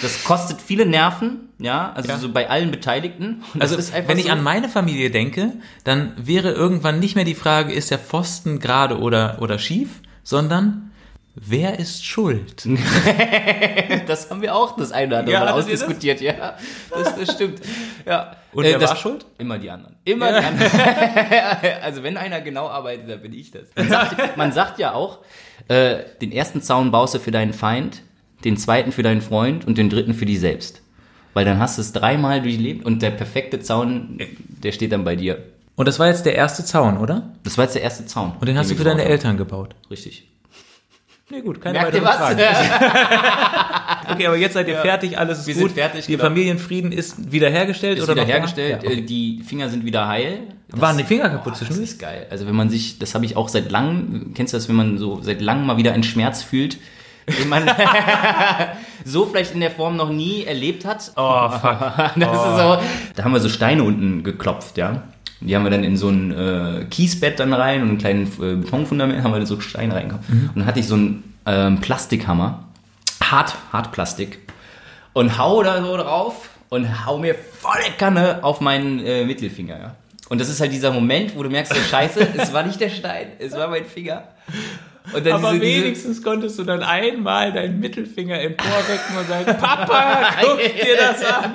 [0.02, 2.14] Das kostet viele Nerven, ja, also Mhm.
[2.14, 2.19] Ja.
[2.19, 3.43] so bei allen Beteiligten.
[3.55, 3.76] Und Also,
[4.07, 5.52] wenn ich so, an meine Familie denke,
[5.84, 10.91] dann wäre irgendwann nicht mehr die Frage, ist der Pfosten gerade oder, oder schief, sondern
[11.34, 12.67] wer ist schuld?
[14.06, 16.54] das haben wir auch das eine oder andere Ja, Mal ausdiskutiert, ja.
[16.91, 17.61] Das, das stimmt.
[18.06, 18.37] Ja.
[18.52, 19.26] Und Äh, wer das, war schuld?
[19.39, 19.97] Immer die anderen.
[20.04, 20.41] Immer Ja.
[20.41, 20.71] die anderen.
[21.82, 23.63] also wenn einer genau arbeitet, dann bin ich das.
[23.76, 25.19] Man sagt, man sagt ja auch,
[25.69, 28.02] äh, den ersten Zaun baust du für deinen Feind,
[28.45, 30.83] den zweiten für deinen Freund und den dritten für dich selbst.
[31.35, 34.19] Weil dann hast du es dreimal durchlebt und der perfekte Zaun,
[34.63, 35.39] der steht dann bei dir.
[35.77, 37.33] Und das war jetzt der erste Zaun, oder?
[37.45, 38.33] Das war jetzt der erste Zaun.
[38.41, 39.75] Und den hast du für deine Eltern gebaut.
[39.91, 40.27] Richtig.
[41.31, 42.39] Nee, gut, keine Merkt ihr weiteren was?
[42.39, 42.41] Fragen.
[44.11, 45.65] Okay, aber jetzt seid ihr fertig, alles ist Wir gut.
[45.65, 46.25] sind fertig, Die genau.
[46.25, 48.35] Familienfrieden ist wiederhergestellt Ist oder wieder noch da?
[48.35, 48.99] hergestellt, Ja, okay.
[49.01, 50.41] äh, die Finger sind wieder heil.
[50.71, 52.27] Das- Waren die Finger kaputt Boah, das ist geil.
[52.31, 54.97] Also wenn man sich, das habe ich auch seit langem, kennst du das, wenn man
[54.97, 56.79] so seit langem mal wieder einen Schmerz fühlt,
[57.28, 57.69] den man
[59.04, 61.12] so vielleicht in der Form noch nie erlebt hat.
[61.17, 61.80] Oh, fuck.
[62.17, 62.78] Ist so,
[63.17, 65.02] da haben wir so Steine unten geklopft, ja.
[65.41, 68.56] Die haben wir dann in so ein äh, Kiesbett dann rein und einen kleinen äh,
[68.56, 70.25] Betonfundament haben wir so Steine reingekommen.
[70.28, 70.49] Mhm.
[70.49, 72.64] Und dann hatte ich so einen ähm, Plastikhammer,
[73.23, 74.38] hart, Hartplastik,
[75.12, 79.95] und hau da so drauf und hau mir volle Kanne auf meinen äh, Mittelfinger, ja.
[80.28, 82.91] Und das ist halt dieser Moment, wo du merkst, so, scheiße, es war nicht der
[82.91, 84.25] Stein, es war mein Finger.
[85.12, 90.58] Aber diese- diese- wenigstens konntest du dann einmal deinen Mittelfinger emporrecken und sagen, Papa, guck
[90.58, 91.52] dir das an.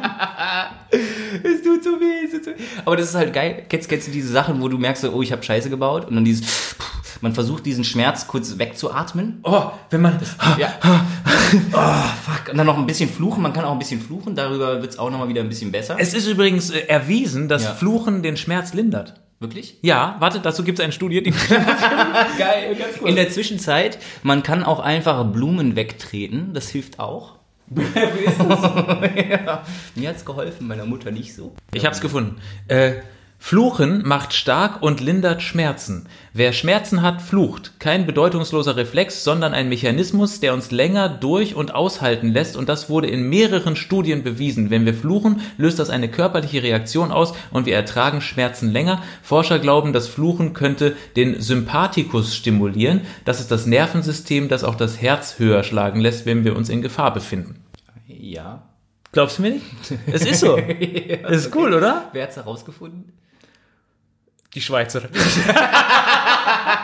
[1.43, 2.63] es tut so weh, es tut so weh.
[2.85, 3.65] Aber das ist halt geil.
[3.69, 6.05] Kennst, kennst du diese Sachen, wo du merkst, oh, ich habe Scheiße gebaut?
[6.07, 6.75] Und dann dieses,
[7.21, 9.39] man versucht diesen Schmerz kurz wegzuatmen.
[9.43, 10.19] Oh, wenn man,
[10.57, 10.73] Ja.
[11.73, 11.77] oh,
[12.25, 12.49] fuck.
[12.51, 13.41] Und dann noch ein bisschen fluchen.
[13.41, 14.35] Man kann auch ein bisschen fluchen.
[14.35, 15.95] Darüber wird's auch nochmal wieder ein bisschen besser.
[15.99, 17.73] es ist übrigens äh, erwiesen, dass Ja.
[17.73, 19.15] Fluchen den Schmerz lindert.
[19.43, 19.77] Wirklich?
[19.81, 21.31] Ja, warte, dazu gibt es eine Studie, die
[22.37, 22.77] Geil.
[23.03, 26.53] In der Zwischenzeit, man kann auch einfach Blumen wegtreten.
[26.53, 27.33] Das hilft auch.
[27.75, 29.65] ja.
[29.95, 31.53] Mir hat's geholfen, meiner Mutter nicht so.
[31.73, 32.37] Ich hab's gefunden.
[32.69, 32.93] Äh,
[33.45, 36.07] Fluchen macht stark und lindert Schmerzen.
[36.31, 37.73] Wer Schmerzen hat, flucht.
[37.77, 42.89] Kein bedeutungsloser Reflex, sondern ein Mechanismus, der uns länger durch und aushalten lässt und das
[42.89, 44.69] wurde in mehreren Studien bewiesen.
[44.69, 49.03] Wenn wir fluchen, löst das eine körperliche Reaktion aus und wir ertragen Schmerzen länger.
[49.21, 53.01] Forscher glauben, das Fluchen könnte den Sympathikus stimulieren.
[53.25, 56.81] Das ist das Nervensystem, das auch das Herz höher schlagen lässt, wenn wir uns in
[56.81, 57.61] Gefahr befinden.
[58.07, 58.63] Ja.
[59.11, 59.65] Glaubst du mir nicht?
[60.07, 60.57] Es ist so.
[61.27, 62.09] Es ist cool, oder?
[62.13, 63.11] Wer hat's herausgefunden?
[64.55, 65.03] Die Schweizer.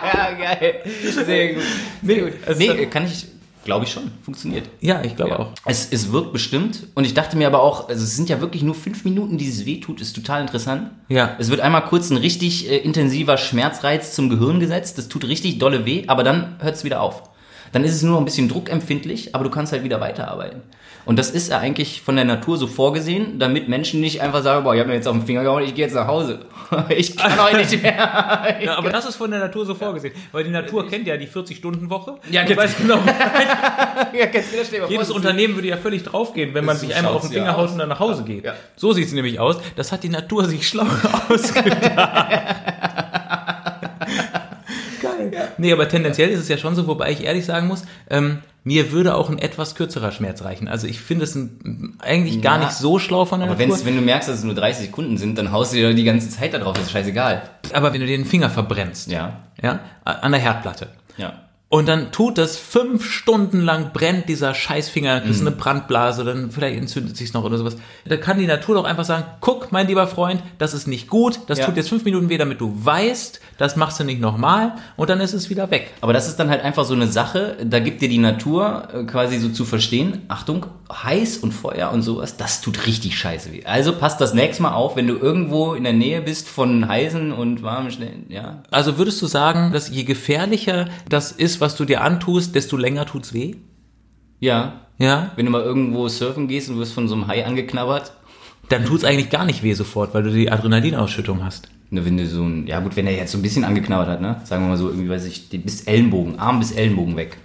[0.02, 0.82] Ja, geil.
[1.26, 1.64] Sehr gut.
[2.04, 2.34] Sehr gut.
[2.46, 3.28] also nee, kann ich
[3.66, 4.10] Glaube ich schon.
[4.24, 4.68] Funktioniert.
[4.80, 5.40] Ja, ich glaube Ja.
[5.40, 5.52] auch.
[5.66, 6.88] Es, es wirkt bestimmt.
[6.96, 9.66] Und ich dachte mir aber auch, also es sind ja wirklich nur fünf Minuten, dieses
[9.66, 10.90] wehtut, ist total interessant.
[11.10, 11.36] Ja.
[11.40, 14.98] Es wird einmal kurz ein richtig äh, intensiver Schmerzreiz zum Gehirn gesetzt.
[14.98, 17.29] Das tut richtig dolle weh, aber dann hört es wieder auf.
[17.72, 20.62] Dann ist es nur noch ein bisschen druckempfindlich, aber du kannst halt wieder weiterarbeiten.
[21.06, 24.64] Und das ist ja eigentlich von der Natur so vorgesehen, damit Menschen nicht einfach sagen,
[24.64, 26.40] boah, ich habe mir jetzt auf den Finger gehauen, ich gehe jetzt nach Hause.
[26.90, 28.58] Ich kann heute nicht mehr.
[28.62, 30.14] Ja, aber das ist von der Natur so vorgesehen.
[30.32, 32.18] Weil die Natur kennt ja die 40-Stunden-Woche.
[32.32, 33.00] Ja, jetzt- weiß genau,
[34.14, 36.94] Ja, kannst du dir das stellen, jedes Unternehmen würde ja völlig draufgehen, wenn man sich
[36.94, 38.46] einmal auf den schaut's ja Finger haut und dann nach Hause geht.
[38.46, 38.54] Ja.
[38.76, 39.58] So sieht es nämlich aus.
[39.78, 40.86] Das hat die Natur sich schlau
[41.30, 42.99] ausgedacht.
[45.58, 48.92] Nee, aber tendenziell ist es ja schon so, wobei ich ehrlich sagen muss, ähm, mir
[48.92, 50.68] würde auch ein etwas kürzerer Schmerz reichen.
[50.68, 52.66] Also ich finde es ein, eigentlich gar Ja.
[52.66, 53.74] nicht so schlau von der Aber Natur.
[53.76, 56.04] wenn's, wenn du merkst, dass es nur 30 Sekunden sind, dann haust du dir die
[56.04, 57.44] ganze Zeit da drauf, das ist scheißegal.
[57.74, 59.38] aber wenn du dir den Finger verbrennst, Ja.
[59.62, 61.34] ja, an der Herdplatte, Ja.
[61.72, 66.24] Und dann tut das fünf Stunden lang, brennt dieser Scheißfinger, dann kriegst du eine Brandblase,
[66.24, 67.78] dann vielleicht entzündet sich's noch oder sowas.
[68.06, 71.42] Da kann die Natur doch einfach sagen, guck, mein lieber Freund, das ist nicht gut,
[71.46, 71.66] das Ja.
[71.68, 75.20] tut jetzt fünf Minuten weh, damit du weißt, das machst du nicht nochmal und dann
[75.22, 75.92] ist es wieder weg.
[76.02, 79.04] Aber das ist dann halt einfach so eine Sache, da gibt dir die Natur äh,
[79.04, 83.64] quasi so zu verstehen, Achtung, heiß und Feuer und sowas, das tut richtig scheiße weh.
[83.66, 87.32] Also passt das nächste Mal auf, wenn du irgendwo in der Nähe bist von heißen
[87.32, 88.64] und warmen Stellen, ja.
[88.72, 93.06] Also würdest du sagen, dass je gefährlicher das ist, was du dir antust, desto länger
[93.06, 93.56] tut's weh?
[94.40, 94.82] Ja.
[94.98, 95.32] Ja?
[95.36, 98.12] Wenn du mal irgendwo surfen gehst und wirst von so einem Hai angeknabbert,
[98.70, 101.70] Dann tut's eigentlich gar nicht weh sofort, weil du die Adrenalinausschüttung hast.
[101.92, 104.22] ne, wenn du so ein, ja gut, wenn er jetzt so ein bisschen angeknabbert hat,
[104.22, 107.38] ne, sagen wir mal so, irgendwie, weiß ich, bis Ellenbogen, Arm bis Ellenbogen weg.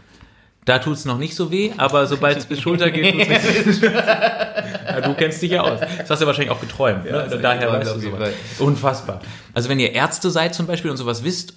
[0.65, 3.83] Da tut's noch nicht so weh, aber sobald es bis Schulter geht, tut's richtig.
[3.83, 5.81] ja, du kennst dich ja aus.
[5.99, 7.05] Das hast du wahrscheinlich auch geträumt.
[7.05, 7.35] Ja, ne?
[7.35, 8.31] ich Daher weißt du sowas.
[8.59, 9.21] Unfassbar.
[9.53, 11.55] Also wenn ihr Ärzte seid zum Beispiel und sowas wisst,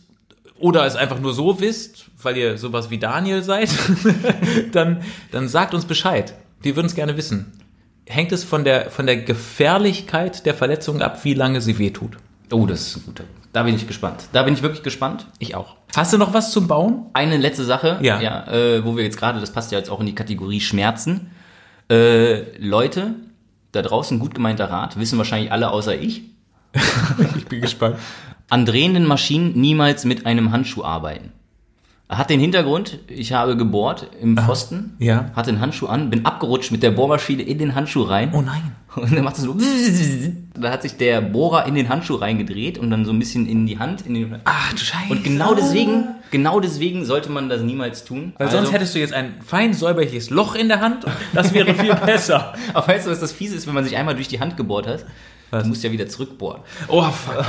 [0.60, 3.70] oder es einfach nur so wisst, weil ihr sowas wie Daniel seid,
[4.72, 6.34] dann, dann sagt uns Bescheid.
[6.62, 7.54] Wir würden es gerne wissen.
[8.08, 12.18] Hängt es von der, von der Gefährlichkeit der Verletzung ab, wie lange sie wehtut?
[12.52, 13.24] Oh, das ist ein guter.
[13.58, 14.26] Da bin ich gespannt.
[14.34, 15.26] Da bin ich wirklich gespannt.
[15.40, 15.78] Ich auch.
[15.96, 17.08] Hast du noch was zum Bauen?
[17.14, 18.22] Eine letzte Sache, Ja.
[18.22, 21.32] ja äh, wo wir jetzt gerade, das passt ja jetzt auch in die Kategorie Schmerzen.
[21.90, 23.16] Äh, Leute,
[23.72, 26.22] da draußen gut gemeinter Rat, wissen wahrscheinlich alle außer ich.
[27.36, 27.96] Ich bin gespannt.
[28.48, 31.32] An drehenden Maschinen niemals mit einem Handschuh arbeiten.
[32.10, 35.32] Hat den Hintergrund, ich habe gebohrt im Pfosten, Ja.
[35.36, 38.32] hatte den Handschuh an, bin abgerutscht mit der Bohrmaschine in den Handschuh rein.
[38.36, 38.74] Oh nein.
[38.98, 39.56] Und dann macht es so.
[40.60, 43.66] Da hat sich der Bohrer in den Handschuh reingedreht und dann so ein bisschen in
[43.66, 44.06] die Hand.
[44.06, 45.10] In den, Ach du Scheiße.
[45.12, 48.34] und genau deswegen, genau deswegen sollte man das niemals tun.
[48.38, 51.06] Weil Also- sonst hättest du jetzt ein fein säuberliches Loch in der Hand.
[51.34, 52.54] Das wäre viel besser.
[52.74, 54.88] Aber weißt du, was das fiese ist, wenn man sich einmal durch die Hand gebohrt
[54.88, 55.06] hat?
[55.50, 55.64] Was?
[55.64, 56.62] Du musst ja wieder zurückbohren.
[56.90, 57.46] Oh, fuck.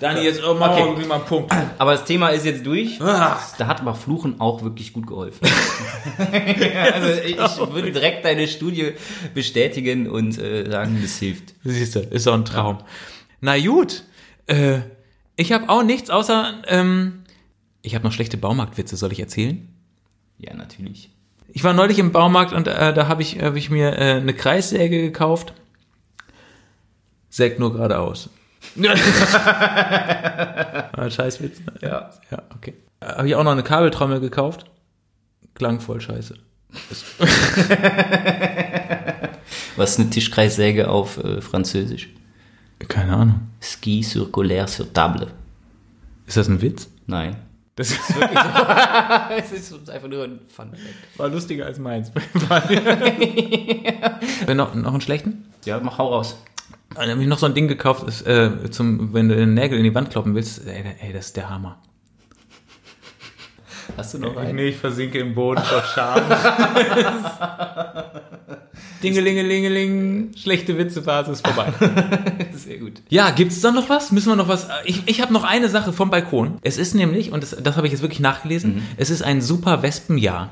[0.00, 1.06] Dani, jetzt oh, mach Okay.
[1.06, 1.52] mal einen Punkt.
[1.78, 3.00] Aber das Thema ist jetzt durch.
[3.00, 3.38] Ah.
[3.56, 5.40] Da hat aber Fluchen auch wirklich gut geholfen.
[6.18, 7.36] also ich,
[7.72, 8.92] würde direkt deine Studie
[9.32, 11.54] bestätigen und äh, sagen, das hilft.
[11.64, 12.78] Siehst du, ist doch ein Traum.
[13.40, 14.04] Na gut.
[14.46, 14.80] Äh,
[15.36, 16.62] ich habe auch nichts außer.
[16.66, 17.24] Ähm,
[17.80, 19.68] ich habe noch schlechte Baumarktwitze, soll ich erzählen?
[20.38, 21.10] Ja, natürlich.
[21.50, 24.34] Ich war neulich im Baumarkt und äh, da habe ich, hab ich mir äh, eine
[24.34, 25.54] Kreissäge gekauft.
[27.38, 28.30] Sägt nur geradeaus.
[30.92, 31.60] ah, Scheißwitz.
[31.60, 31.72] ne?
[31.80, 32.10] Ja.
[32.32, 32.74] Ja, okay.
[33.00, 34.64] Habe ich auch noch eine Kabeltrommel gekauft.
[35.54, 36.34] Klang voll scheiße.
[39.76, 42.08] Was ist eine Tischkreissäge auf äh, Französisch?
[42.88, 43.42] Keine Ahnung.
[43.60, 45.28] Ski circulaire sur table.
[46.26, 46.90] Ist das ein Witz?
[47.06, 47.36] Nein.
[47.76, 48.00] Das ist
[49.38, 50.72] Es ist einfach nur ein Fun
[51.16, 52.10] war lustiger als meins.
[54.48, 55.44] noch, noch einen schlechten?
[55.64, 56.36] Ja, mach hau raus.
[56.98, 59.78] Dann habe ich noch so ein Ding gekauft, ist, äh, zum, wenn du den Nägel
[59.78, 60.66] in die Wand kloppen willst.
[60.66, 61.78] Ey, ey das ist der Hammer.
[63.96, 64.56] Hast du noch einen?
[64.56, 66.22] Nee, ich versinke im Boden vor Scham.
[69.02, 71.72] Dingelingelingeling, schlechte Witzephase ist vorbei.
[72.52, 73.00] Sehr gut.
[73.08, 74.12] Ja, gibt's da noch was?
[74.12, 74.68] Müssen wir noch was?
[74.84, 76.58] Ich, ich habe noch eine Sache vom Balkon.
[76.62, 79.82] Es ist nämlich, und das, das habe ich jetzt wirklich nachgelesen, es ist ein super
[79.82, 80.50] Wespenjahr.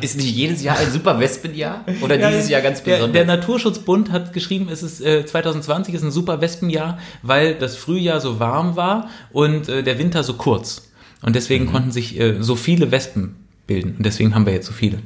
[0.00, 1.84] Ist nicht jedes Jahr ein super Wespenjahr?
[2.02, 3.12] Oder dieses Jahr ganz der, besonders?
[3.14, 8.20] der Naturschutzbund hat geschrieben, es ist äh, 2020 ist ein super Wespenjahr, weil das Frühjahr
[8.20, 10.90] so warm war und äh, der Winter so kurz.
[11.22, 11.72] Und deswegen Mhm.
[11.72, 13.94] konnten sich äh, so viele Wespen bilden.
[13.98, 14.98] Und deswegen haben wir jetzt so viele.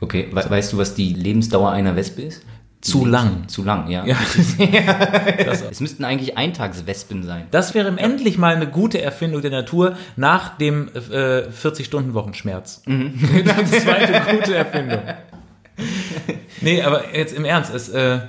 [0.00, 2.42] okay, we weißt du, was die Lebensdauer einer Wespe ist?
[2.80, 3.46] Zu lang.
[3.48, 4.06] Zu lang, ja.
[4.06, 4.16] Ja,
[5.70, 7.46] Es müssten eigentlich Eintagswespen sein.
[7.50, 12.82] das wäre endlich mal eine gute Erfindung der Natur nach dem äh, 40-Stunden-Wochenschmerz.
[12.86, 13.14] Mhm.
[13.34, 15.00] Eine zweite gute Erfindung.
[16.62, 18.20] Nee, aber jetzt im Ernst, es, äh,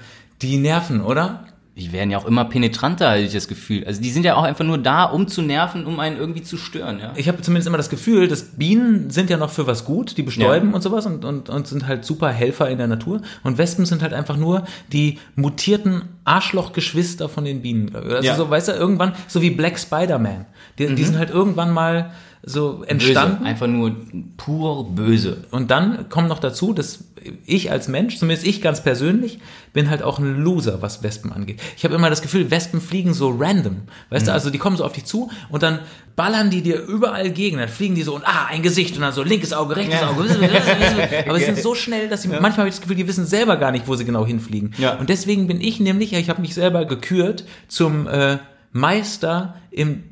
[0.42, 1.46] die nerven, oder?
[1.82, 3.84] Die werden ja auch immer penetranter, habe ich das Gefühl.
[3.86, 6.58] Also die sind ja auch einfach nur da, um zu nerven, um einen irgendwie zu
[6.58, 7.12] stören, ja.
[7.16, 10.24] Ich habe zumindest immer das Gefühl, dass Bienen sind ja noch für was gut, die
[10.24, 10.76] bestäuben Ja.
[10.76, 13.22] und sowas und, und, und sind halt super Helfer in der Natur.
[13.44, 17.96] Und Wespen sind halt einfach nur die mutierten Arschlochgeschwister von den Bienen.
[17.96, 18.36] Also Ja.
[18.36, 20.46] so, weißt du, irgendwann, so wie Black Spider-Man.
[20.78, 22.12] Die, die sind halt irgendwann mal
[22.44, 23.38] so entstanden.
[23.38, 23.46] Böse.
[23.46, 23.96] Einfach nur
[24.38, 25.46] pur böse.
[25.52, 27.04] Und dann kommt noch dazu, dass
[27.46, 29.40] ich als Mensch, zumindest ich ganz persönlich,
[29.74, 31.62] bin halt auch ein Loser, was Wespen angeht.
[31.78, 33.82] Ich habe immer das Gefühl, Wespen fliegen so random.
[34.10, 35.80] Weißt du, also die kommen so auf dich zu und dann
[36.16, 37.58] ballern die dir überall gegen.
[37.58, 40.24] Dann fliegen die so und ah, ein Gesicht und dann so linkes Auge, rechtes Auge.
[41.28, 43.58] Aber sie sind so schnell, dass sie manchmal habe ich das Gefühl, die wissen selber
[43.58, 44.74] gar nicht, wo sie genau hinfliegen.
[44.80, 44.96] Ja.
[44.96, 48.40] Und deswegen bin ich nämlich, ich habe mich selber gekürt zum äh,
[48.72, 50.04] Meister im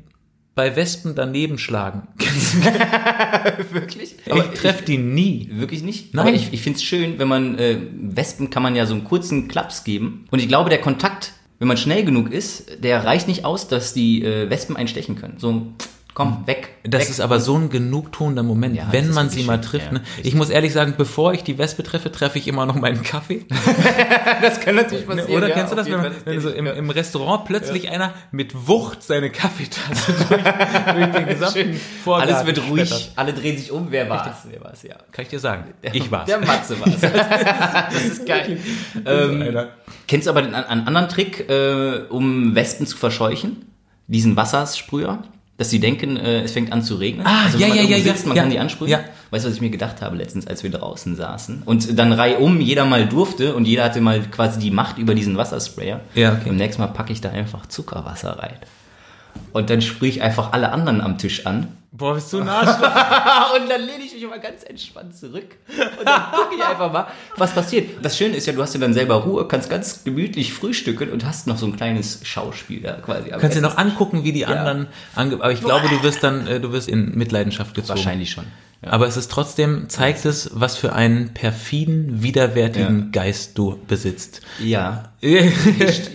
[0.60, 2.08] bei Wespen daneben schlagen.
[3.72, 4.16] Wirklich?
[4.26, 5.48] ich treffe die nie.
[5.52, 6.12] Wirklich nicht?
[6.12, 6.26] Nein.
[6.26, 9.04] Aber ich, ich finde es schön, wenn man, äh, Wespen kann man ja so einen
[9.04, 10.26] kurzen Klaps geben.
[10.30, 13.94] Und ich glaube, der Kontakt, wenn man schnell genug ist, der reicht nicht aus, dass
[13.94, 15.38] die äh, Wespen einstechen können.
[15.38, 15.68] So,
[16.14, 16.70] komm, weg.
[16.84, 17.10] Das weg.
[17.10, 19.86] ist aber so ein genugtuender Moment, Ja, wenn man sie mal trifft.
[19.86, 20.00] Ja, ne?
[20.22, 23.44] Ich muss ehrlich sagen, bevor ich die Wespe treffe, treffe ich immer noch meinen Kaffee.
[24.42, 25.36] das kann natürlich Ne, passieren.
[25.36, 28.66] Oder ja, kennst du das, wenn, man, wenn so im, im Restaurant plötzlich einer mit
[28.68, 33.12] Wucht seine Kaffeetasse durch, durch den gesamten Vorgarten Alles wird ruhig, schmettert?
[33.16, 33.86] alle drehen sich um.
[33.90, 34.36] Wer war's?
[34.50, 34.96] Wer war's, ja.
[35.12, 35.64] Kann ich dir sagen.
[35.92, 36.26] Ich war's.
[36.26, 37.00] Der Matze war's.
[37.92, 38.58] das ist geil.
[39.06, 39.66] ähm,
[40.06, 43.64] kennst du aber den, einen anderen Trick, äh, um Wespen zu verscheuchen?
[44.06, 45.22] Diesen Wassersprüher?
[45.60, 47.26] Dass sie denken, äh, es fängt an zu regnen.
[47.26, 48.42] Ah, also ja, ja, ja, sitzt, ja, man ja.
[48.44, 48.90] kann die ansprühen.
[48.90, 49.00] Ja.
[49.28, 51.64] Weißt du, was ich mir gedacht habe letztens, als wir draußen saßen?
[51.66, 55.36] Und dann reihum, jeder mal durfte und jeder hatte mal quasi die Macht über diesen
[55.36, 56.00] Wassersprayer.
[56.14, 56.44] Ja, okay.
[56.46, 58.56] Beim nächsten Mal packe ich da einfach Zuckerwasser rein.
[59.52, 61.68] Und dann sprühe ich einfach alle anderen am Tisch an.
[61.92, 63.56] Boah, bist du ein Arschloch.
[63.60, 65.56] und dann lehne ich mich immer ganz entspannt zurück.
[65.98, 67.90] Und dann gucke ich einfach mal, was passiert.
[68.02, 71.26] Das Schöne ist ja, du hast ja dann selber Ruhe, kannst ganz gemütlich frühstücken und
[71.26, 73.30] hast noch so ein kleines Schauspiel da quasi.
[73.30, 76.60] Kannst dir noch angucken, wie die anderen ange Aber ich glaube, du wirst dann, äh,
[76.60, 77.98] du wirst in Mitleidenschaft gezogen.
[77.98, 78.46] Wahrscheinlich schon.
[78.82, 78.92] Ja.
[78.92, 83.22] Aber es ist trotzdem, zeigt es, was für einen perfiden, widerwärtigen Ja.
[83.22, 84.40] Geist du besitzt.
[84.62, 85.04] Ja.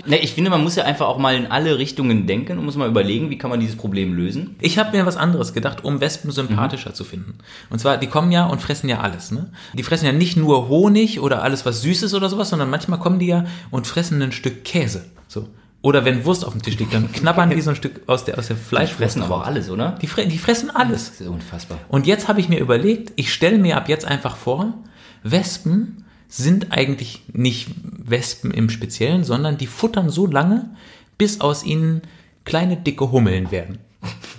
[0.08, 2.76] Ne, ich finde, man muss ja einfach auch mal in alle Richtungen denken und muss
[2.76, 4.56] mal überlegen, wie kann man dieses Problem lösen.
[4.62, 7.38] Ich habe mir was anderes gedacht, um Wespen sympathischer zu finden.
[7.70, 9.32] Und zwar, die kommen ja und fressen ja alles.
[9.32, 9.52] Ne?
[9.74, 13.00] Die fressen ja nicht nur Honig oder alles, was süß ist oder sowas, sondern manchmal
[13.00, 15.06] kommen die ja und fressen ein Stück Käse.
[15.28, 15.48] So.
[15.86, 18.40] Oder wenn Wurst auf dem Tisch liegt, dann knabbern die so ein Stück aus der,
[18.40, 18.98] aus der Die Fleischwurst.
[18.98, 20.00] fressen aber auch alles, oder?
[20.02, 21.12] Die, fre die fressen alles.
[21.12, 21.78] Das ist unfassbar.
[21.90, 24.74] Und jetzt habe ich mir überlegt, ich stelle mir ab jetzt einfach vor,
[25.22, 30.72] Wespen sind eigentlich nicht Wespen im Speziellen, sondern die futtern so lange,
[31.20, 32.02] bis aus ihnen
[32.46, 33.78] kleine dicke Hummeln werden.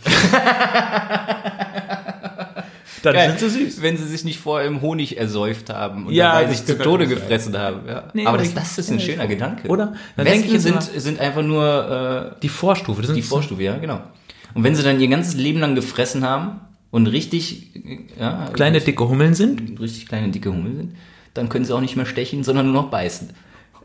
[3.13, 3.83] Dann sind sie süß.
[3.83, 7.07] Wenn sie sich nicht vorher im Honig ersäuft haben und Ja, dabei sich zu Tode
[7.07, 7.15] sein.
[7.15, 7.81] gefressen haben.
[7.89, 8.05] Ja.
[8.15, 9.69] Nee, aber das, das ist ein schöner Gedanke.
[9.69, 9.95] Oder?
[10.17, 13.01] Dann Wespen sind, sind einfach nur äh, Die Vorstufe.
[13.03, 14.01] Das sind die Vorstufe, ja, genau.
[14.55, 18.81] Und wenn sie dann ihr ganzes Leben lang gefressen haben und richtig, äh, ja, kleine
[18.81, 19.79] dicke Hummeln sind.
[19.81, 20.97] richtig kleine, dicke Hummeln sind,
[21.35, 23.31] dann können sie auch nicht mehr stechen, sondern nur noch beißen.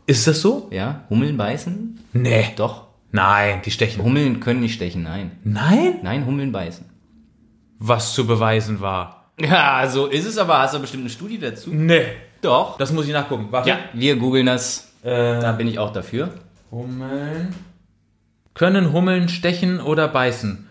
[0.06, 0.68] Ist das so?
[0.72, 2.00] Ja, Hummeln beißen?
[2.14, 2.46] Nee.
[2.56, 2.86] Doch.
[3.12, 4.02] Nein, die stechen.
[4.02, 5.32] Hummeln können nicht stechen, nein.
[5.44, 5.96] Nein?
[6.02, 6.86] Nein, Hummeln beißen.
[7.84, 9.32] Was zu beweisen war.
[9.40, 11.70] Ja, so ist es, aber hast du bestimmt eine Studie dazu?
[11.72, 12.04] Nee.
[12.42, 12.78] Doch.
[12.78, 13.48] Das muss ich nachgucken.
[13.50, 13.70] Warte.
[13.70, 14.92] Ja, wir googeln das.
[15.02, 16.28] Äh, Da bin ich auch dafür.
[16.70, 17.52] Hummeln.
[18.54, 20.68] Können Hummeln stechen oder beißen?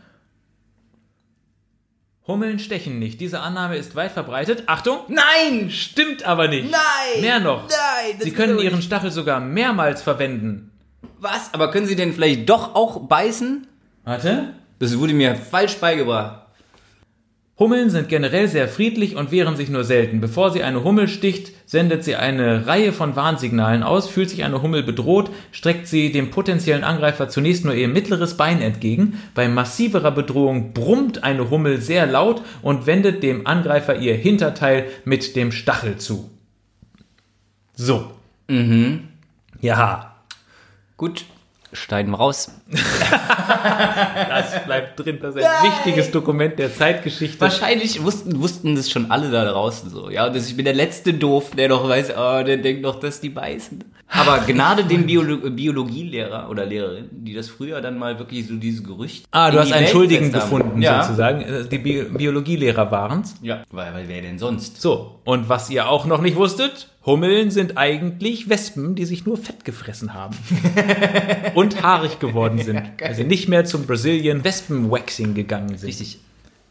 [2.28, 3.20] Hummeln stechen nicht.
[3.20, 4.64] Diese Annahme ist weit verbreitet.
[4.68, 5.00] Achtung!
[5.10, 5.70] Nein!
[5.70, 6.72] Stimmt aber nicht.
[6.72, 7.22] Nein!
[7.22, 7.64] Mehr noch.
[7.68, 8.20] Nein!
[8.20, 8.86] Sie können ihren nicht.
[8.86, 10.72] Stachel sogar mehrmals verwenden.
[11.20, 11.54] Was?
[11.54, 13.68] Aber können sie denn vielleicht doch auch beißen?
[14.06, 14.54] Warte.
[14.80, 16.41] Das wurde mir falsch beigebracht.
[17.62, 20.20] Hummeln sind generell sehr friedlich und wehren sich nur selten.
[20.20, 24.10] Bevor sie eine Hummel sticht, sendet sie eine Reihe von Warnsignalen aus.
[24.10, 28.62] Fühlt sich eine Hummel bedroht, streckt sie dem potenziellen Angreifer zunächst nur ihr mittleres Bein
[28.62, 29.22] entgegen.
[29.36, 35.36] Bei massiverer Bedrohung brummt eine Hummel sehr laut und wendet dem Angreifer ihr Hinterteil mit
[35.36, 36.32] dem Stachel zu.
[37.76, 38.10] So.
[38.48, 39.08] Mhm.
[39.62, 40.12] Ja,
[40.98, 41.26] Gut,
[41.74, 42.52] schneiden wir raus.
[44.30, 45.20] das bleibt drin.
[45.22, 47.42] Das ist ein wichtiges Dokument der Zeitgeschichte.
[47.42, 50.10] Wahrscheinlich wussten, wussten das schon alle da draußen so.
[50.10, 53.00] Ja, und das, ich bin der letzte Doof, der doch weiß, oh, der denkt doch,
[53.00, 53.84] dass die beißen.
[54.14, 58.84] Aber Gnade dem Biolo Biologielehrer oder Lehrerin, die das früher dann mal wirklich so dieses
[58.84, 59.26] Gerücht.
[59.32, 61.04] Ah, du hast einen Welt Schuldigen gefunden, ja.
[61.04, 61.42] sozusagen.
[61.42, 63.36] Äh, Die Bi Biologielehrer waren's.
[63.42, 64.82] Ja, weil, weil wer denn sonst?
[64.82, 69.38] So, und was ihr auch noch nicht wusstet, Hummeln sind eigentlich Wespen, die sich nur
[69.38, 70.36] Fett gefressen haben.
[71.56, 72.82] und haarig geworden sind.
[73.02, 75.88] also nicht mehr zum Brazilian Wespenwaxing gegangen sind.
[75.90, 76.20] Richtig.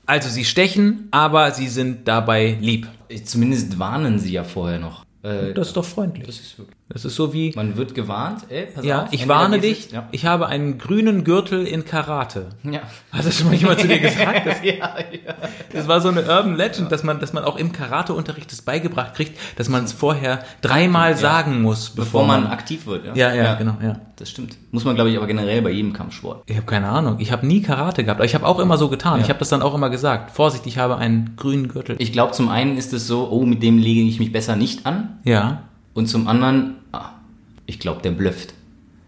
[0.07, 2.87] Also sie stechen, aber sie sind dabei lieb.
[3.25, 5.05] Zumindest warnen sie ja vorher noch.
[5.23, 6.27] Äh, Das ist doch freundlich.
[6.27, 6.77] das ist wirklich.
[6.92, 10.09] Das ist so wie, Man wird gewarnt, ey, pass ja, auf, ich warne dich, Ja.
[10.11, 12.46] ich habe einen grünen Gürtel in Karate.
[12.64, 12.81] ja.
[13.12, 14.44] Hat das schon mal jemand zu dir gesagt?
[14.44, 15.35] Das, ja, ja.
[15.72, 19.14] das war so eine Urban Legend, dass man, dass man auch im Karateunterricht das beigebracht
[19.14, 23.14] kriegt, dass man es vorher dreimal sagen muss, bevor, Bevor man man, aktiv wird, ja.
[23.14, 24.00] ja, ja, genau, ja.
[24.16, 24.57] Das stimmt.
[24.72, 26.42] Muss man, glaube ich, aber generell bei jedem Kampfsport.
[26.46, 27.16] Ich habe keine Ahnung.
[27.20, 29.20] Ich habe nie Karate gehabt, aber ich habe auch immer so getan.
[29.20, 30.33] Ich habe das dann auch immer gesagt.
[30.33, 31.94] Vorsicht, ich habe einen grünen Gürtel.
[32.00, 34.87] Ich glaube, zum einen ist es so, oh, mit dem lege ich mich besser nicht
[34.87, 35.20] an.
[35.24, 35.62] ja.
[35.92, 36.76] Und zum anderen,
[37.70, 38.52] ich glaube, der blufft.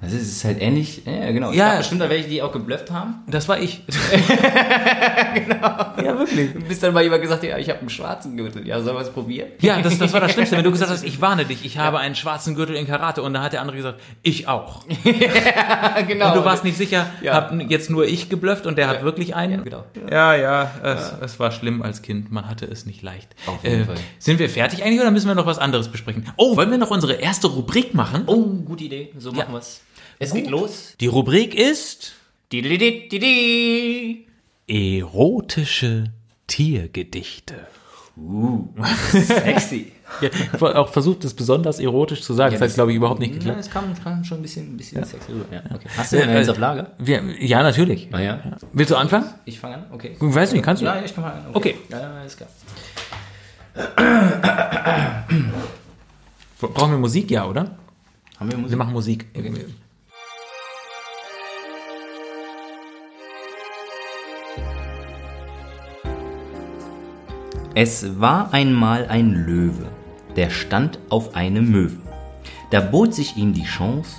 [0.02, 1.52] Das ist, ist halt ähnlich, ja, genau.
[1.52, 1.66] Ja.
[1.68, 3.22] glaub bestimmt da welche, die auch geblufft haben.
[3.28, 3.82] Das war ich.
[5.34, 5.56] genau.
[6.04, 6.52] Ja, wirklich.
[6.66, 8.66] Bis dann mal jemand gesagt ja, ich habe einen schwarzen Gürtel.
[8.66, 9.50] Ja, sollen wir es probieren?
[9.60, 12.00] Ja, das, das war das Schlimmste, wenn du gesagt hast, ich warne dich, ich habe
[12.00, 14.84] einen schwarzen Gürtel in Karate und dann hat der andere gesagt, ich auch.
[16.08, 16.30] genau.
[16.30, 17.34] Und du warst nicht sicher, Ja.
[17.34, 19.58] hab jetzt nur ich geblufft und der hat wirklich einen?
[19.58, 19.84] Ja, genau.
[20.10, 23.28] Ja, ja, es, es war schlimm als Kind, man hatte es nicht leicht.
[23.46, 23.94] Äh, Auf jeden Fall.
[24.18, 26.28] Sind wir fertig eigentlich oder müssen wir noch was anderes besprechen?
[26.36, 28.24] Oh, wollen wir noch unsere erste Rubrik machen?
[28.26, 29.12] Oh, gute Idee.
[29.16, 29.80] So machen wir's.
[30.18, 30.94] Es geht los.
[31.00, 32.12] Die Rubrik ist
[32.52, 34.26] Di, di, di, di, di.
[34.68, 36.12] erotische
[36.46, 37.66] Tiergedichte.
[39.12, 39.92] Sexy.
[40.20, 40.28] Ja,
[40.74, 42.52] auch versucht, es besonders erotisch zu sagen.
[42.52, 43.58] Ja, das hat, glaube ich, überhaupt nicht Ja, geklappt.
[43.60, 45.46] das kam, kam schon ein bisschen, ein bisschen sexy rüber.
[45.50, 45.88] Ja, okay.
[45.96, 46.90] Hast du Ja, denn eins äh, auf Lager?
[46.98, 48.08] Wir, ja, natürlich.
[48.12, 48.58] Ah, ja.
[48.74, 49.24] Willst du anfangen?
[49.46, 49.86] Ich fange an?
[49.90, 50.14] Okay.
[50.14, 50.86] Ich weiß nicht, kannst du?
[50.86, 51.46] Ja, ich kann mal an.
[51.54, 51.76] Okay.
[51.88, 52.50] Ja, ja, alles klar.
[56.60, 57.30] Brauchen wir Musik?
[57.30, 57.76] Ja, oder?
[58.38, 58.78] Haben wir Wir Musik?
[58.78, 59.26] machen Musik.
[67.74, 69.86] Es war einmal ein Löwe,
[70.36, 71.96] der stand auf eine Möwe.
[72.70, 74.10] Da bot sich ihm die Chance,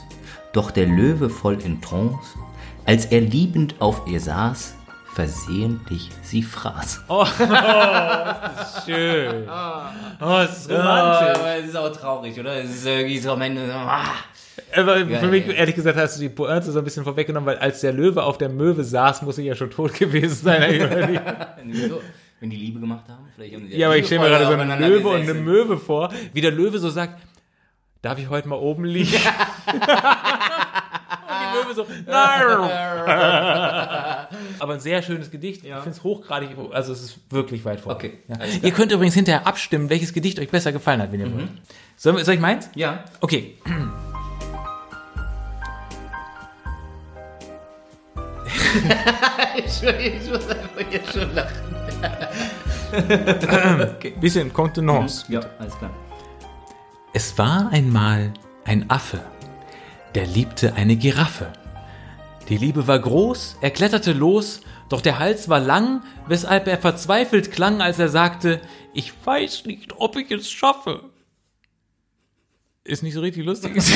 [0.53, 2.35] doch der Löwe voll in Trance,
[2.85, 4.73] als er liebend auf ihr saß,
[5.13, 7.03] versehentlich sie fraß.
[8.87, 9.47] Schön.
[10.19, 12.55] Oh, es ist aber es ist auch traurig, oder?
[12.55, 14.05] Es ist irgendwie so am Ende so, ah.
[14.75, 17.81] Aber für mich, ehrlich gesagt, hast du die Pointe so ein bisschen vorweggenommen, weil als
[17.81, 20.61] der Löwe auf der Möwe saß, muss ich ja schon tot gewesen sein.
[21.65, 22.01] Wieso?
[22.43, 23.23] Wenn die Liebe gemacht haben?
[23.35, 25.33] Vielleicht haben sie ja, aber ich stelle mir gerade so einen Löwe und eine.
[25.33, 27.21] Möwe vor, wie der Löwe so sagt,
[28.01, 29.13] darf ich heute mal oben liegen?
[29.71, 32.67] und die Möwe so, nein.
[34.59, 35.63] aber ein sehr schönes Gedicht.
[35.63, 37.93] Ich finde es hochgradig, also es ist wirklich weit vor.
[37.93, 38.35] Okay, Ja.
[38.61, 41.47] Ihr könnt übrigens hinterher abstimmen, welches Gedicht euch besser gefallen hat, wenn ihr wollt.
[41.95, 42.69] Soll, soll ich meins?
[42.75, 43.05] Ja.
[43.21, 43.55] Okay.
[49.55, 51.72] Ich, ich muss einfach jetzt schon lachen.
[54.19, 55.25] Bisschen Kontenance.
[55.31, 55.91] Ja, alles klar.
[57.13, 58.33] Es war einmal
[58.65, 59.21] ein Affe,
[60.15, 61.51] der liebte eine Giraffe.
[62.49, 67.51] Die Liebe war groß, er kletterte los, doch der Hals war lang, weshalb er verzweifelt
[67.51, 68.61] klang, als er sagte,
[68.93, 71.09] ich weiß nicht, ob ich es schaffe.
[72.83, 73.75] Ist nicht so richtig lustig.
[73.75, 73.87] Das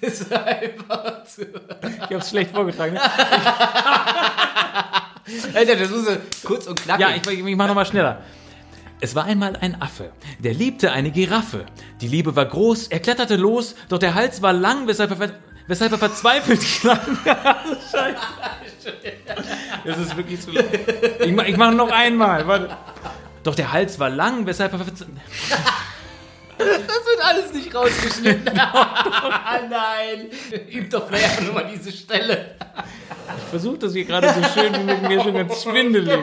[0.22, 1.42] ist einfach zu.
[1.42, 2.94] Ich hab's schlecht vorgetragen.
[2.94, 3.00] Ne?
[5.54, 6.06] Alter, das muss
[6.44, 7.00] kurz und knackig.
[7.00, 8.22] Ja, ich, ich mach nochmal schneller.
[9.00, 11.66] Es war einmal ein Affe, der liebte eine Giraffe.
[12.00, 15.34] Die Liebe war groß, er kletterte los, doch der Hals war lang, weshalb er, ver-
[15.66, 17.00] weshalb er verzweifelt klang.
[17.24, 18.16] Scheiße.
[19.84, 20.64] Das ist wirklich zu lang.
[21.24, 22.46] Ich mach, ich mach noch einmal.
[22.46, 22.76] Warte.
[23.42, 25.06] Doch der Hals war lang, weshalb er verze
[26.64, 28.44] Das wird alles nicht rausgeschnitten.
[29.70, 30.26] Nein.
[30.72, 32.54] Üb doch vielleicht nur mal diese Stelle.
[33.38, 36.18] Ich versuche das hier gerade so schön wie mit mir schon ganz schwindelig.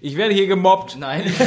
[0.00, 0.96] Ich werde hier gemobbt.
[0.98, 1.32] Nein.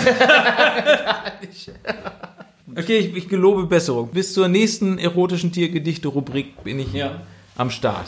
[2.77, 4.09] Okay, ich, ich gelobe Besserung.
[4.09, 7.21] Bis zur nächsten erotischen Tiergedichte-Rubrik bin ich Ja.
[7.55, 8.07] am Start.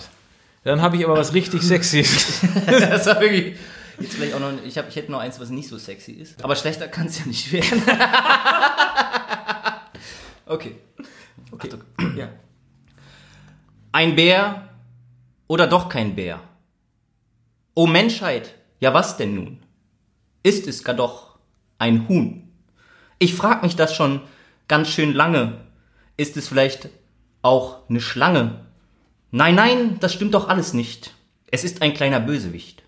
[0.65, 2.41] Dann habe ich aber was richtig Sexys.
[2.65, 3.55] Das war wirklich.
[3.99, 4.53] Jetzt vielleicht auch noch.
[4.63, 6.43] Ich, hab, ich hätte noch eins, was nicht so sexy ist.
[6.43, 7.81] Aber schlechter kann es ja nicht werden.
[10.45, 10.75] okay.
[11.51, 11.69] Okay.
[12.15, 12.29] Ja.
[13.91, 14.69] Ein Bär
[15.47, 16.39] oder doch kein Bär?
[17.73, 19.63] O Menschheit, ja was denn nun?
[20.43, 21.37] Ist es gar doch
[21.79, 22.51] ein Huhn?
[23.19, 24.21] Ich frag mich das schon
[24.67, 25.61] ganz schön lange.
[26.17, 26.89] Ist es vielleicht
[27.41, 28.65] auch eine Schlange?
[29.31, 31.13] Nein, nein, das stimmt doch alles nicht.
[31.49, 32.83] Es ist ein kleiner Bösewicht.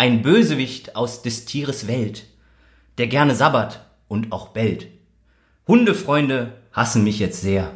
[0.00, 2.24] Ein Bösewicht aus des Tieres Welt,
[2.96, 4.86] der gerne sabbert und auch bellt.
[5.68, 7.72] Hundefreunde hassen mich jetzt sehr.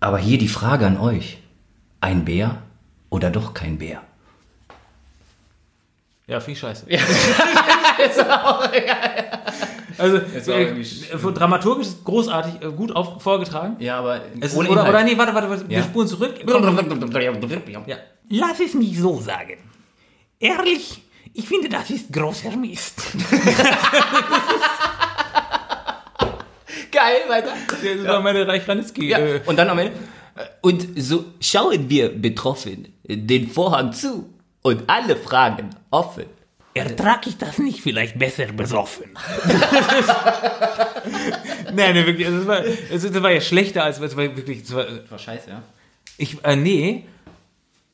[0.00, 1.38] Aber hier die Frage an euch.
[2.02, 2.62] Ein Bär
[3.08, 4.02] oder doch kein Bär?
[6.26, 6.84] Ja, viel Scheiße.
[7.98, 8.74] also, war
[10.58, 13.76] äh, irgendwie äh, dramaturgisch ist großartig, äh, gut auf, vorgetragen.
[13.78, 14.94] Ja, aber Es ist, ohne oder, Inhalt.
[14.94, 15.84] oder nee, warte, warte, warte wir Ja.
[15.84, 16.34] spulen zurück.
[16.46, 17.86] Ja.
[17.86, 17.96] Ja.
[18.28, 19.56] Lass es mich so sagen.
[20.38, 21.02] Ehrlich,
[21.32, 23.02] Ich finde, das ist großer Mist.
[26.90, 27.52] Geil, weiter.
[27.68, 28.62] Das war meine Reich.
[28.96, 29.18] Ja.
[29.18, 29.92] Äh, Und dann am Ende.
[30.60, 36.24] Und so schauen wir betroffen den Vorhang zu und alle Fragen offen.
[36.72, 39.06] Ertrag ich das nicht vielleicht besser besoffen?
[41.74, 42.26] nein, nein, wirklich.
[42.26, 42.62] Also das, war,
[42.92, 44.62] also das war ja schlechter als es war wirklich.
[44.62, 45.62] Das war, War scheiße, ja?
[46.16, 47.06] ich, äh, nee.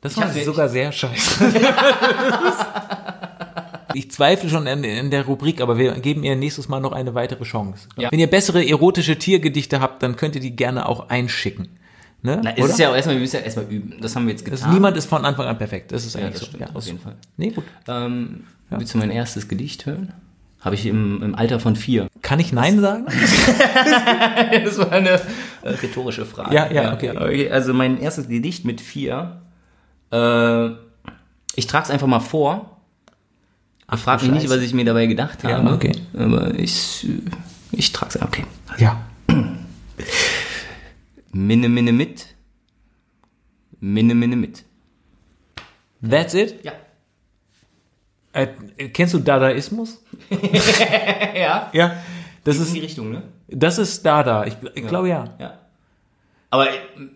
[0.03, 1.53] Das war sogar sehr scheiße.
[3.97, 7.15] ich zweifle schon in, in der Rubrik, aber wir geben ihr nächstes Mal noch eine
[7.15, 7.89] weitere Chance.
[7.97, 8.11] Ja.
[8.11, 11.69] Wenn ihr bessere erotische Tiergedichte habt, dann könnt ihr die gerne auch einschicken.
[12.23, 12.41] Ne?
[12.43, 13.95] Na, ist ja auch erstmal, wir müssen ja erstmal üben.
[14.01, 14.61] Das haben wir jetzt getan.
[14.61, 15.93] also niemand ist von Anfang an perfekt.
[15.93, 16.47] Das ist ja, eigentlich das so.
[16.47, 17.17] stimmt, auf jeden Fall.
[17.37, 17.65] Nee, gut.
[17.89, 20.13] Ähm, Willst du mein erstes Gedicht hören?
[20.61, 22.09] Habe ich im, im Alter von vier.
[22.23, 23.07] Kann ich Nein sagen?
[24.65, 25.11] Das war eine
[25.63, 26.55] äh, rhetorische Frage.
[26.55, 27.11] Ja, ja, okay.
[27.11, 27.51] okay.
[27.51, 29.43] Also mein erstes Gedicht mit vier.
[30.11, 30.71] Äh,
[31.55, 32.76] ich trage es einfach mal vor.
[33.89, 35.71] Ach, frag mich nicht, was ich mir dabei gedacht Ja, habe.
[35.73, 35.93] okay.
[36.17, 37.07] Aber ich,
[37.73, 38.23] ich trage es.
[38.23, 38.45] Okay.
[38.79, 39.01] Ja.
[41.33, 42.27] Minne, minne mit.
[43.81, 44.65] Minne, minne mit.
[46.09, 46.65] That's it?
[46.65, 46.73] Ja.
[48.33, 48.49] Äh,
[48.89, 50.03] kennst du Dadaismus?
[51.35, 51.71] Ja.
[51.73, 51.97] Ja.
[52.45, 53.23] Das In ist, die Richtung, ne?
[53.49, 54.47] das ist Dada.
[54.47, 55.35] Ich, ich glaube ja.
[55.39, 55.59] Ja.
[56.51, 56.69] Aber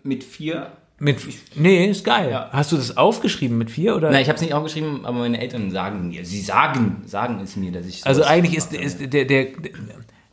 [0.03, 0.73] mit vier.
[1.01, 1.19] Mit,
[1.57, 2.31] nee, ist geil.
[2.31, 2.51] Ja.
[2.53, 4.11] Hast du das aufgeschrieben mit vier oder?
[4.11, 7.57] Nein, ich habe es nicht aufgeschrieben, aber meine Eltern sagen mir, sie sagen, sagen es
[7.57, 8.85] mir, dass ich also eigentlich ist, mache.
[8.85, 9.47] ist der, der,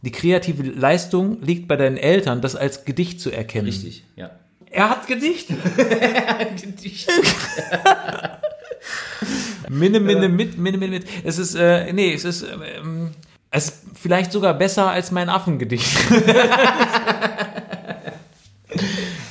[0.01, 3.65] die kreative Leistung liegt bei deinen Eltern, das als Gedicht zu erkennen.
[3.65, 4.31] richtig, ja.
[4.69, 5.47] Er hat Gedicht.
[9.69, 11.05] Minne, minne, mit, minne, minne, mit.
[11.23, 13.11] Es ist, äh, nee, es ist, ähm,
[13.51, 15.97] es ist vielleicht sogar besser als mein Affengedicht.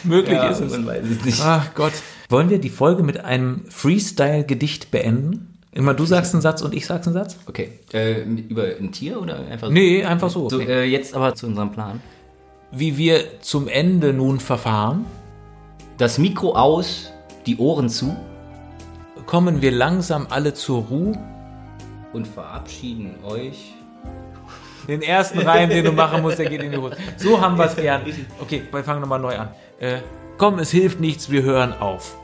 [0.06, 0.72] Möglich ja, ist es.
[0.72, 1.40] Man weiß es nicht.
[1.42, 1.92] Ach Gott.
[2.28, 5.58] Wollen wir die Folge mit einem Freestyle-Gedicht beenden?
[5.72, 7.36] Immer du sagst einen Satz und ich sag's einen Satz?
[7.46, 9.72] Okay, äh, über ein Tier oder einfach so?
[9.72, 10.48] Nee, einfach so.
[10.48, 12.00] So, äh, jetzt aber zu unserem Plan.
[12.72, 15.04] Wie wir zum Ende nun verfahren,
[15.98, 17.10] Das Mikro aus,
[17.46, 18.16] die Ohren zu
[19.26, 21.18] kommen wir langsam alle zur Ruhe.
[22.12, 23.72] und verabschieden euch.
[24.88, 26.96] Den ersten Reim, den du machen musst, der geht in die Hose.
[27.16, 28.02] So haben wir es gern.
[28.40, 29.48] Okay, wir fangen nochmal neu an.
[29.78, 29.98] Äh,
[30.38, 32.16] komm, es hilft nichts, wir hören auf.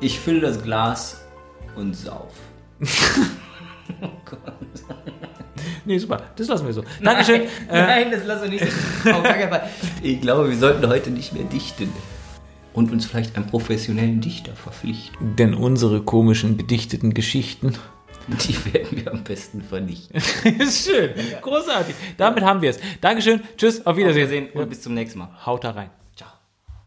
[0.00, 1.24] Ich fülle das Glas
[1.76, 2.32] und sauf.
[5.84, 6.84] Nee, super, das lassen wir so.
[7.02, 7.42] Dankeschön.
[7.68, 8.64] Äh, Nein, das lassen wir nicht.
[9.04, 9.68] Auf gar keinen Fall.
[10.00, 11.92] Ich glaube, wir sollten heute nicht mehr dichten.
[12.72, 15.36] Und uns vielleicht einen professionellen Dichter verpflichten.
[15.36, 17.74] denn unsere komischen gedichteten Geschichten.
[18.28, 20.16] Die werden wir am besten vernichten.
[20.60, 21.10] ist schön,
[21.42, 21.94] großartig.
[22.16, 22.78] Damit haben wir es.
[23.00, 24.28] Dankeschön, tschüss, auf Auf Wiedersehen.
[24.30, 25.30] Wiedersehen und bis zum nächsten Mal.
[25.44, 25.90] Haut da rein.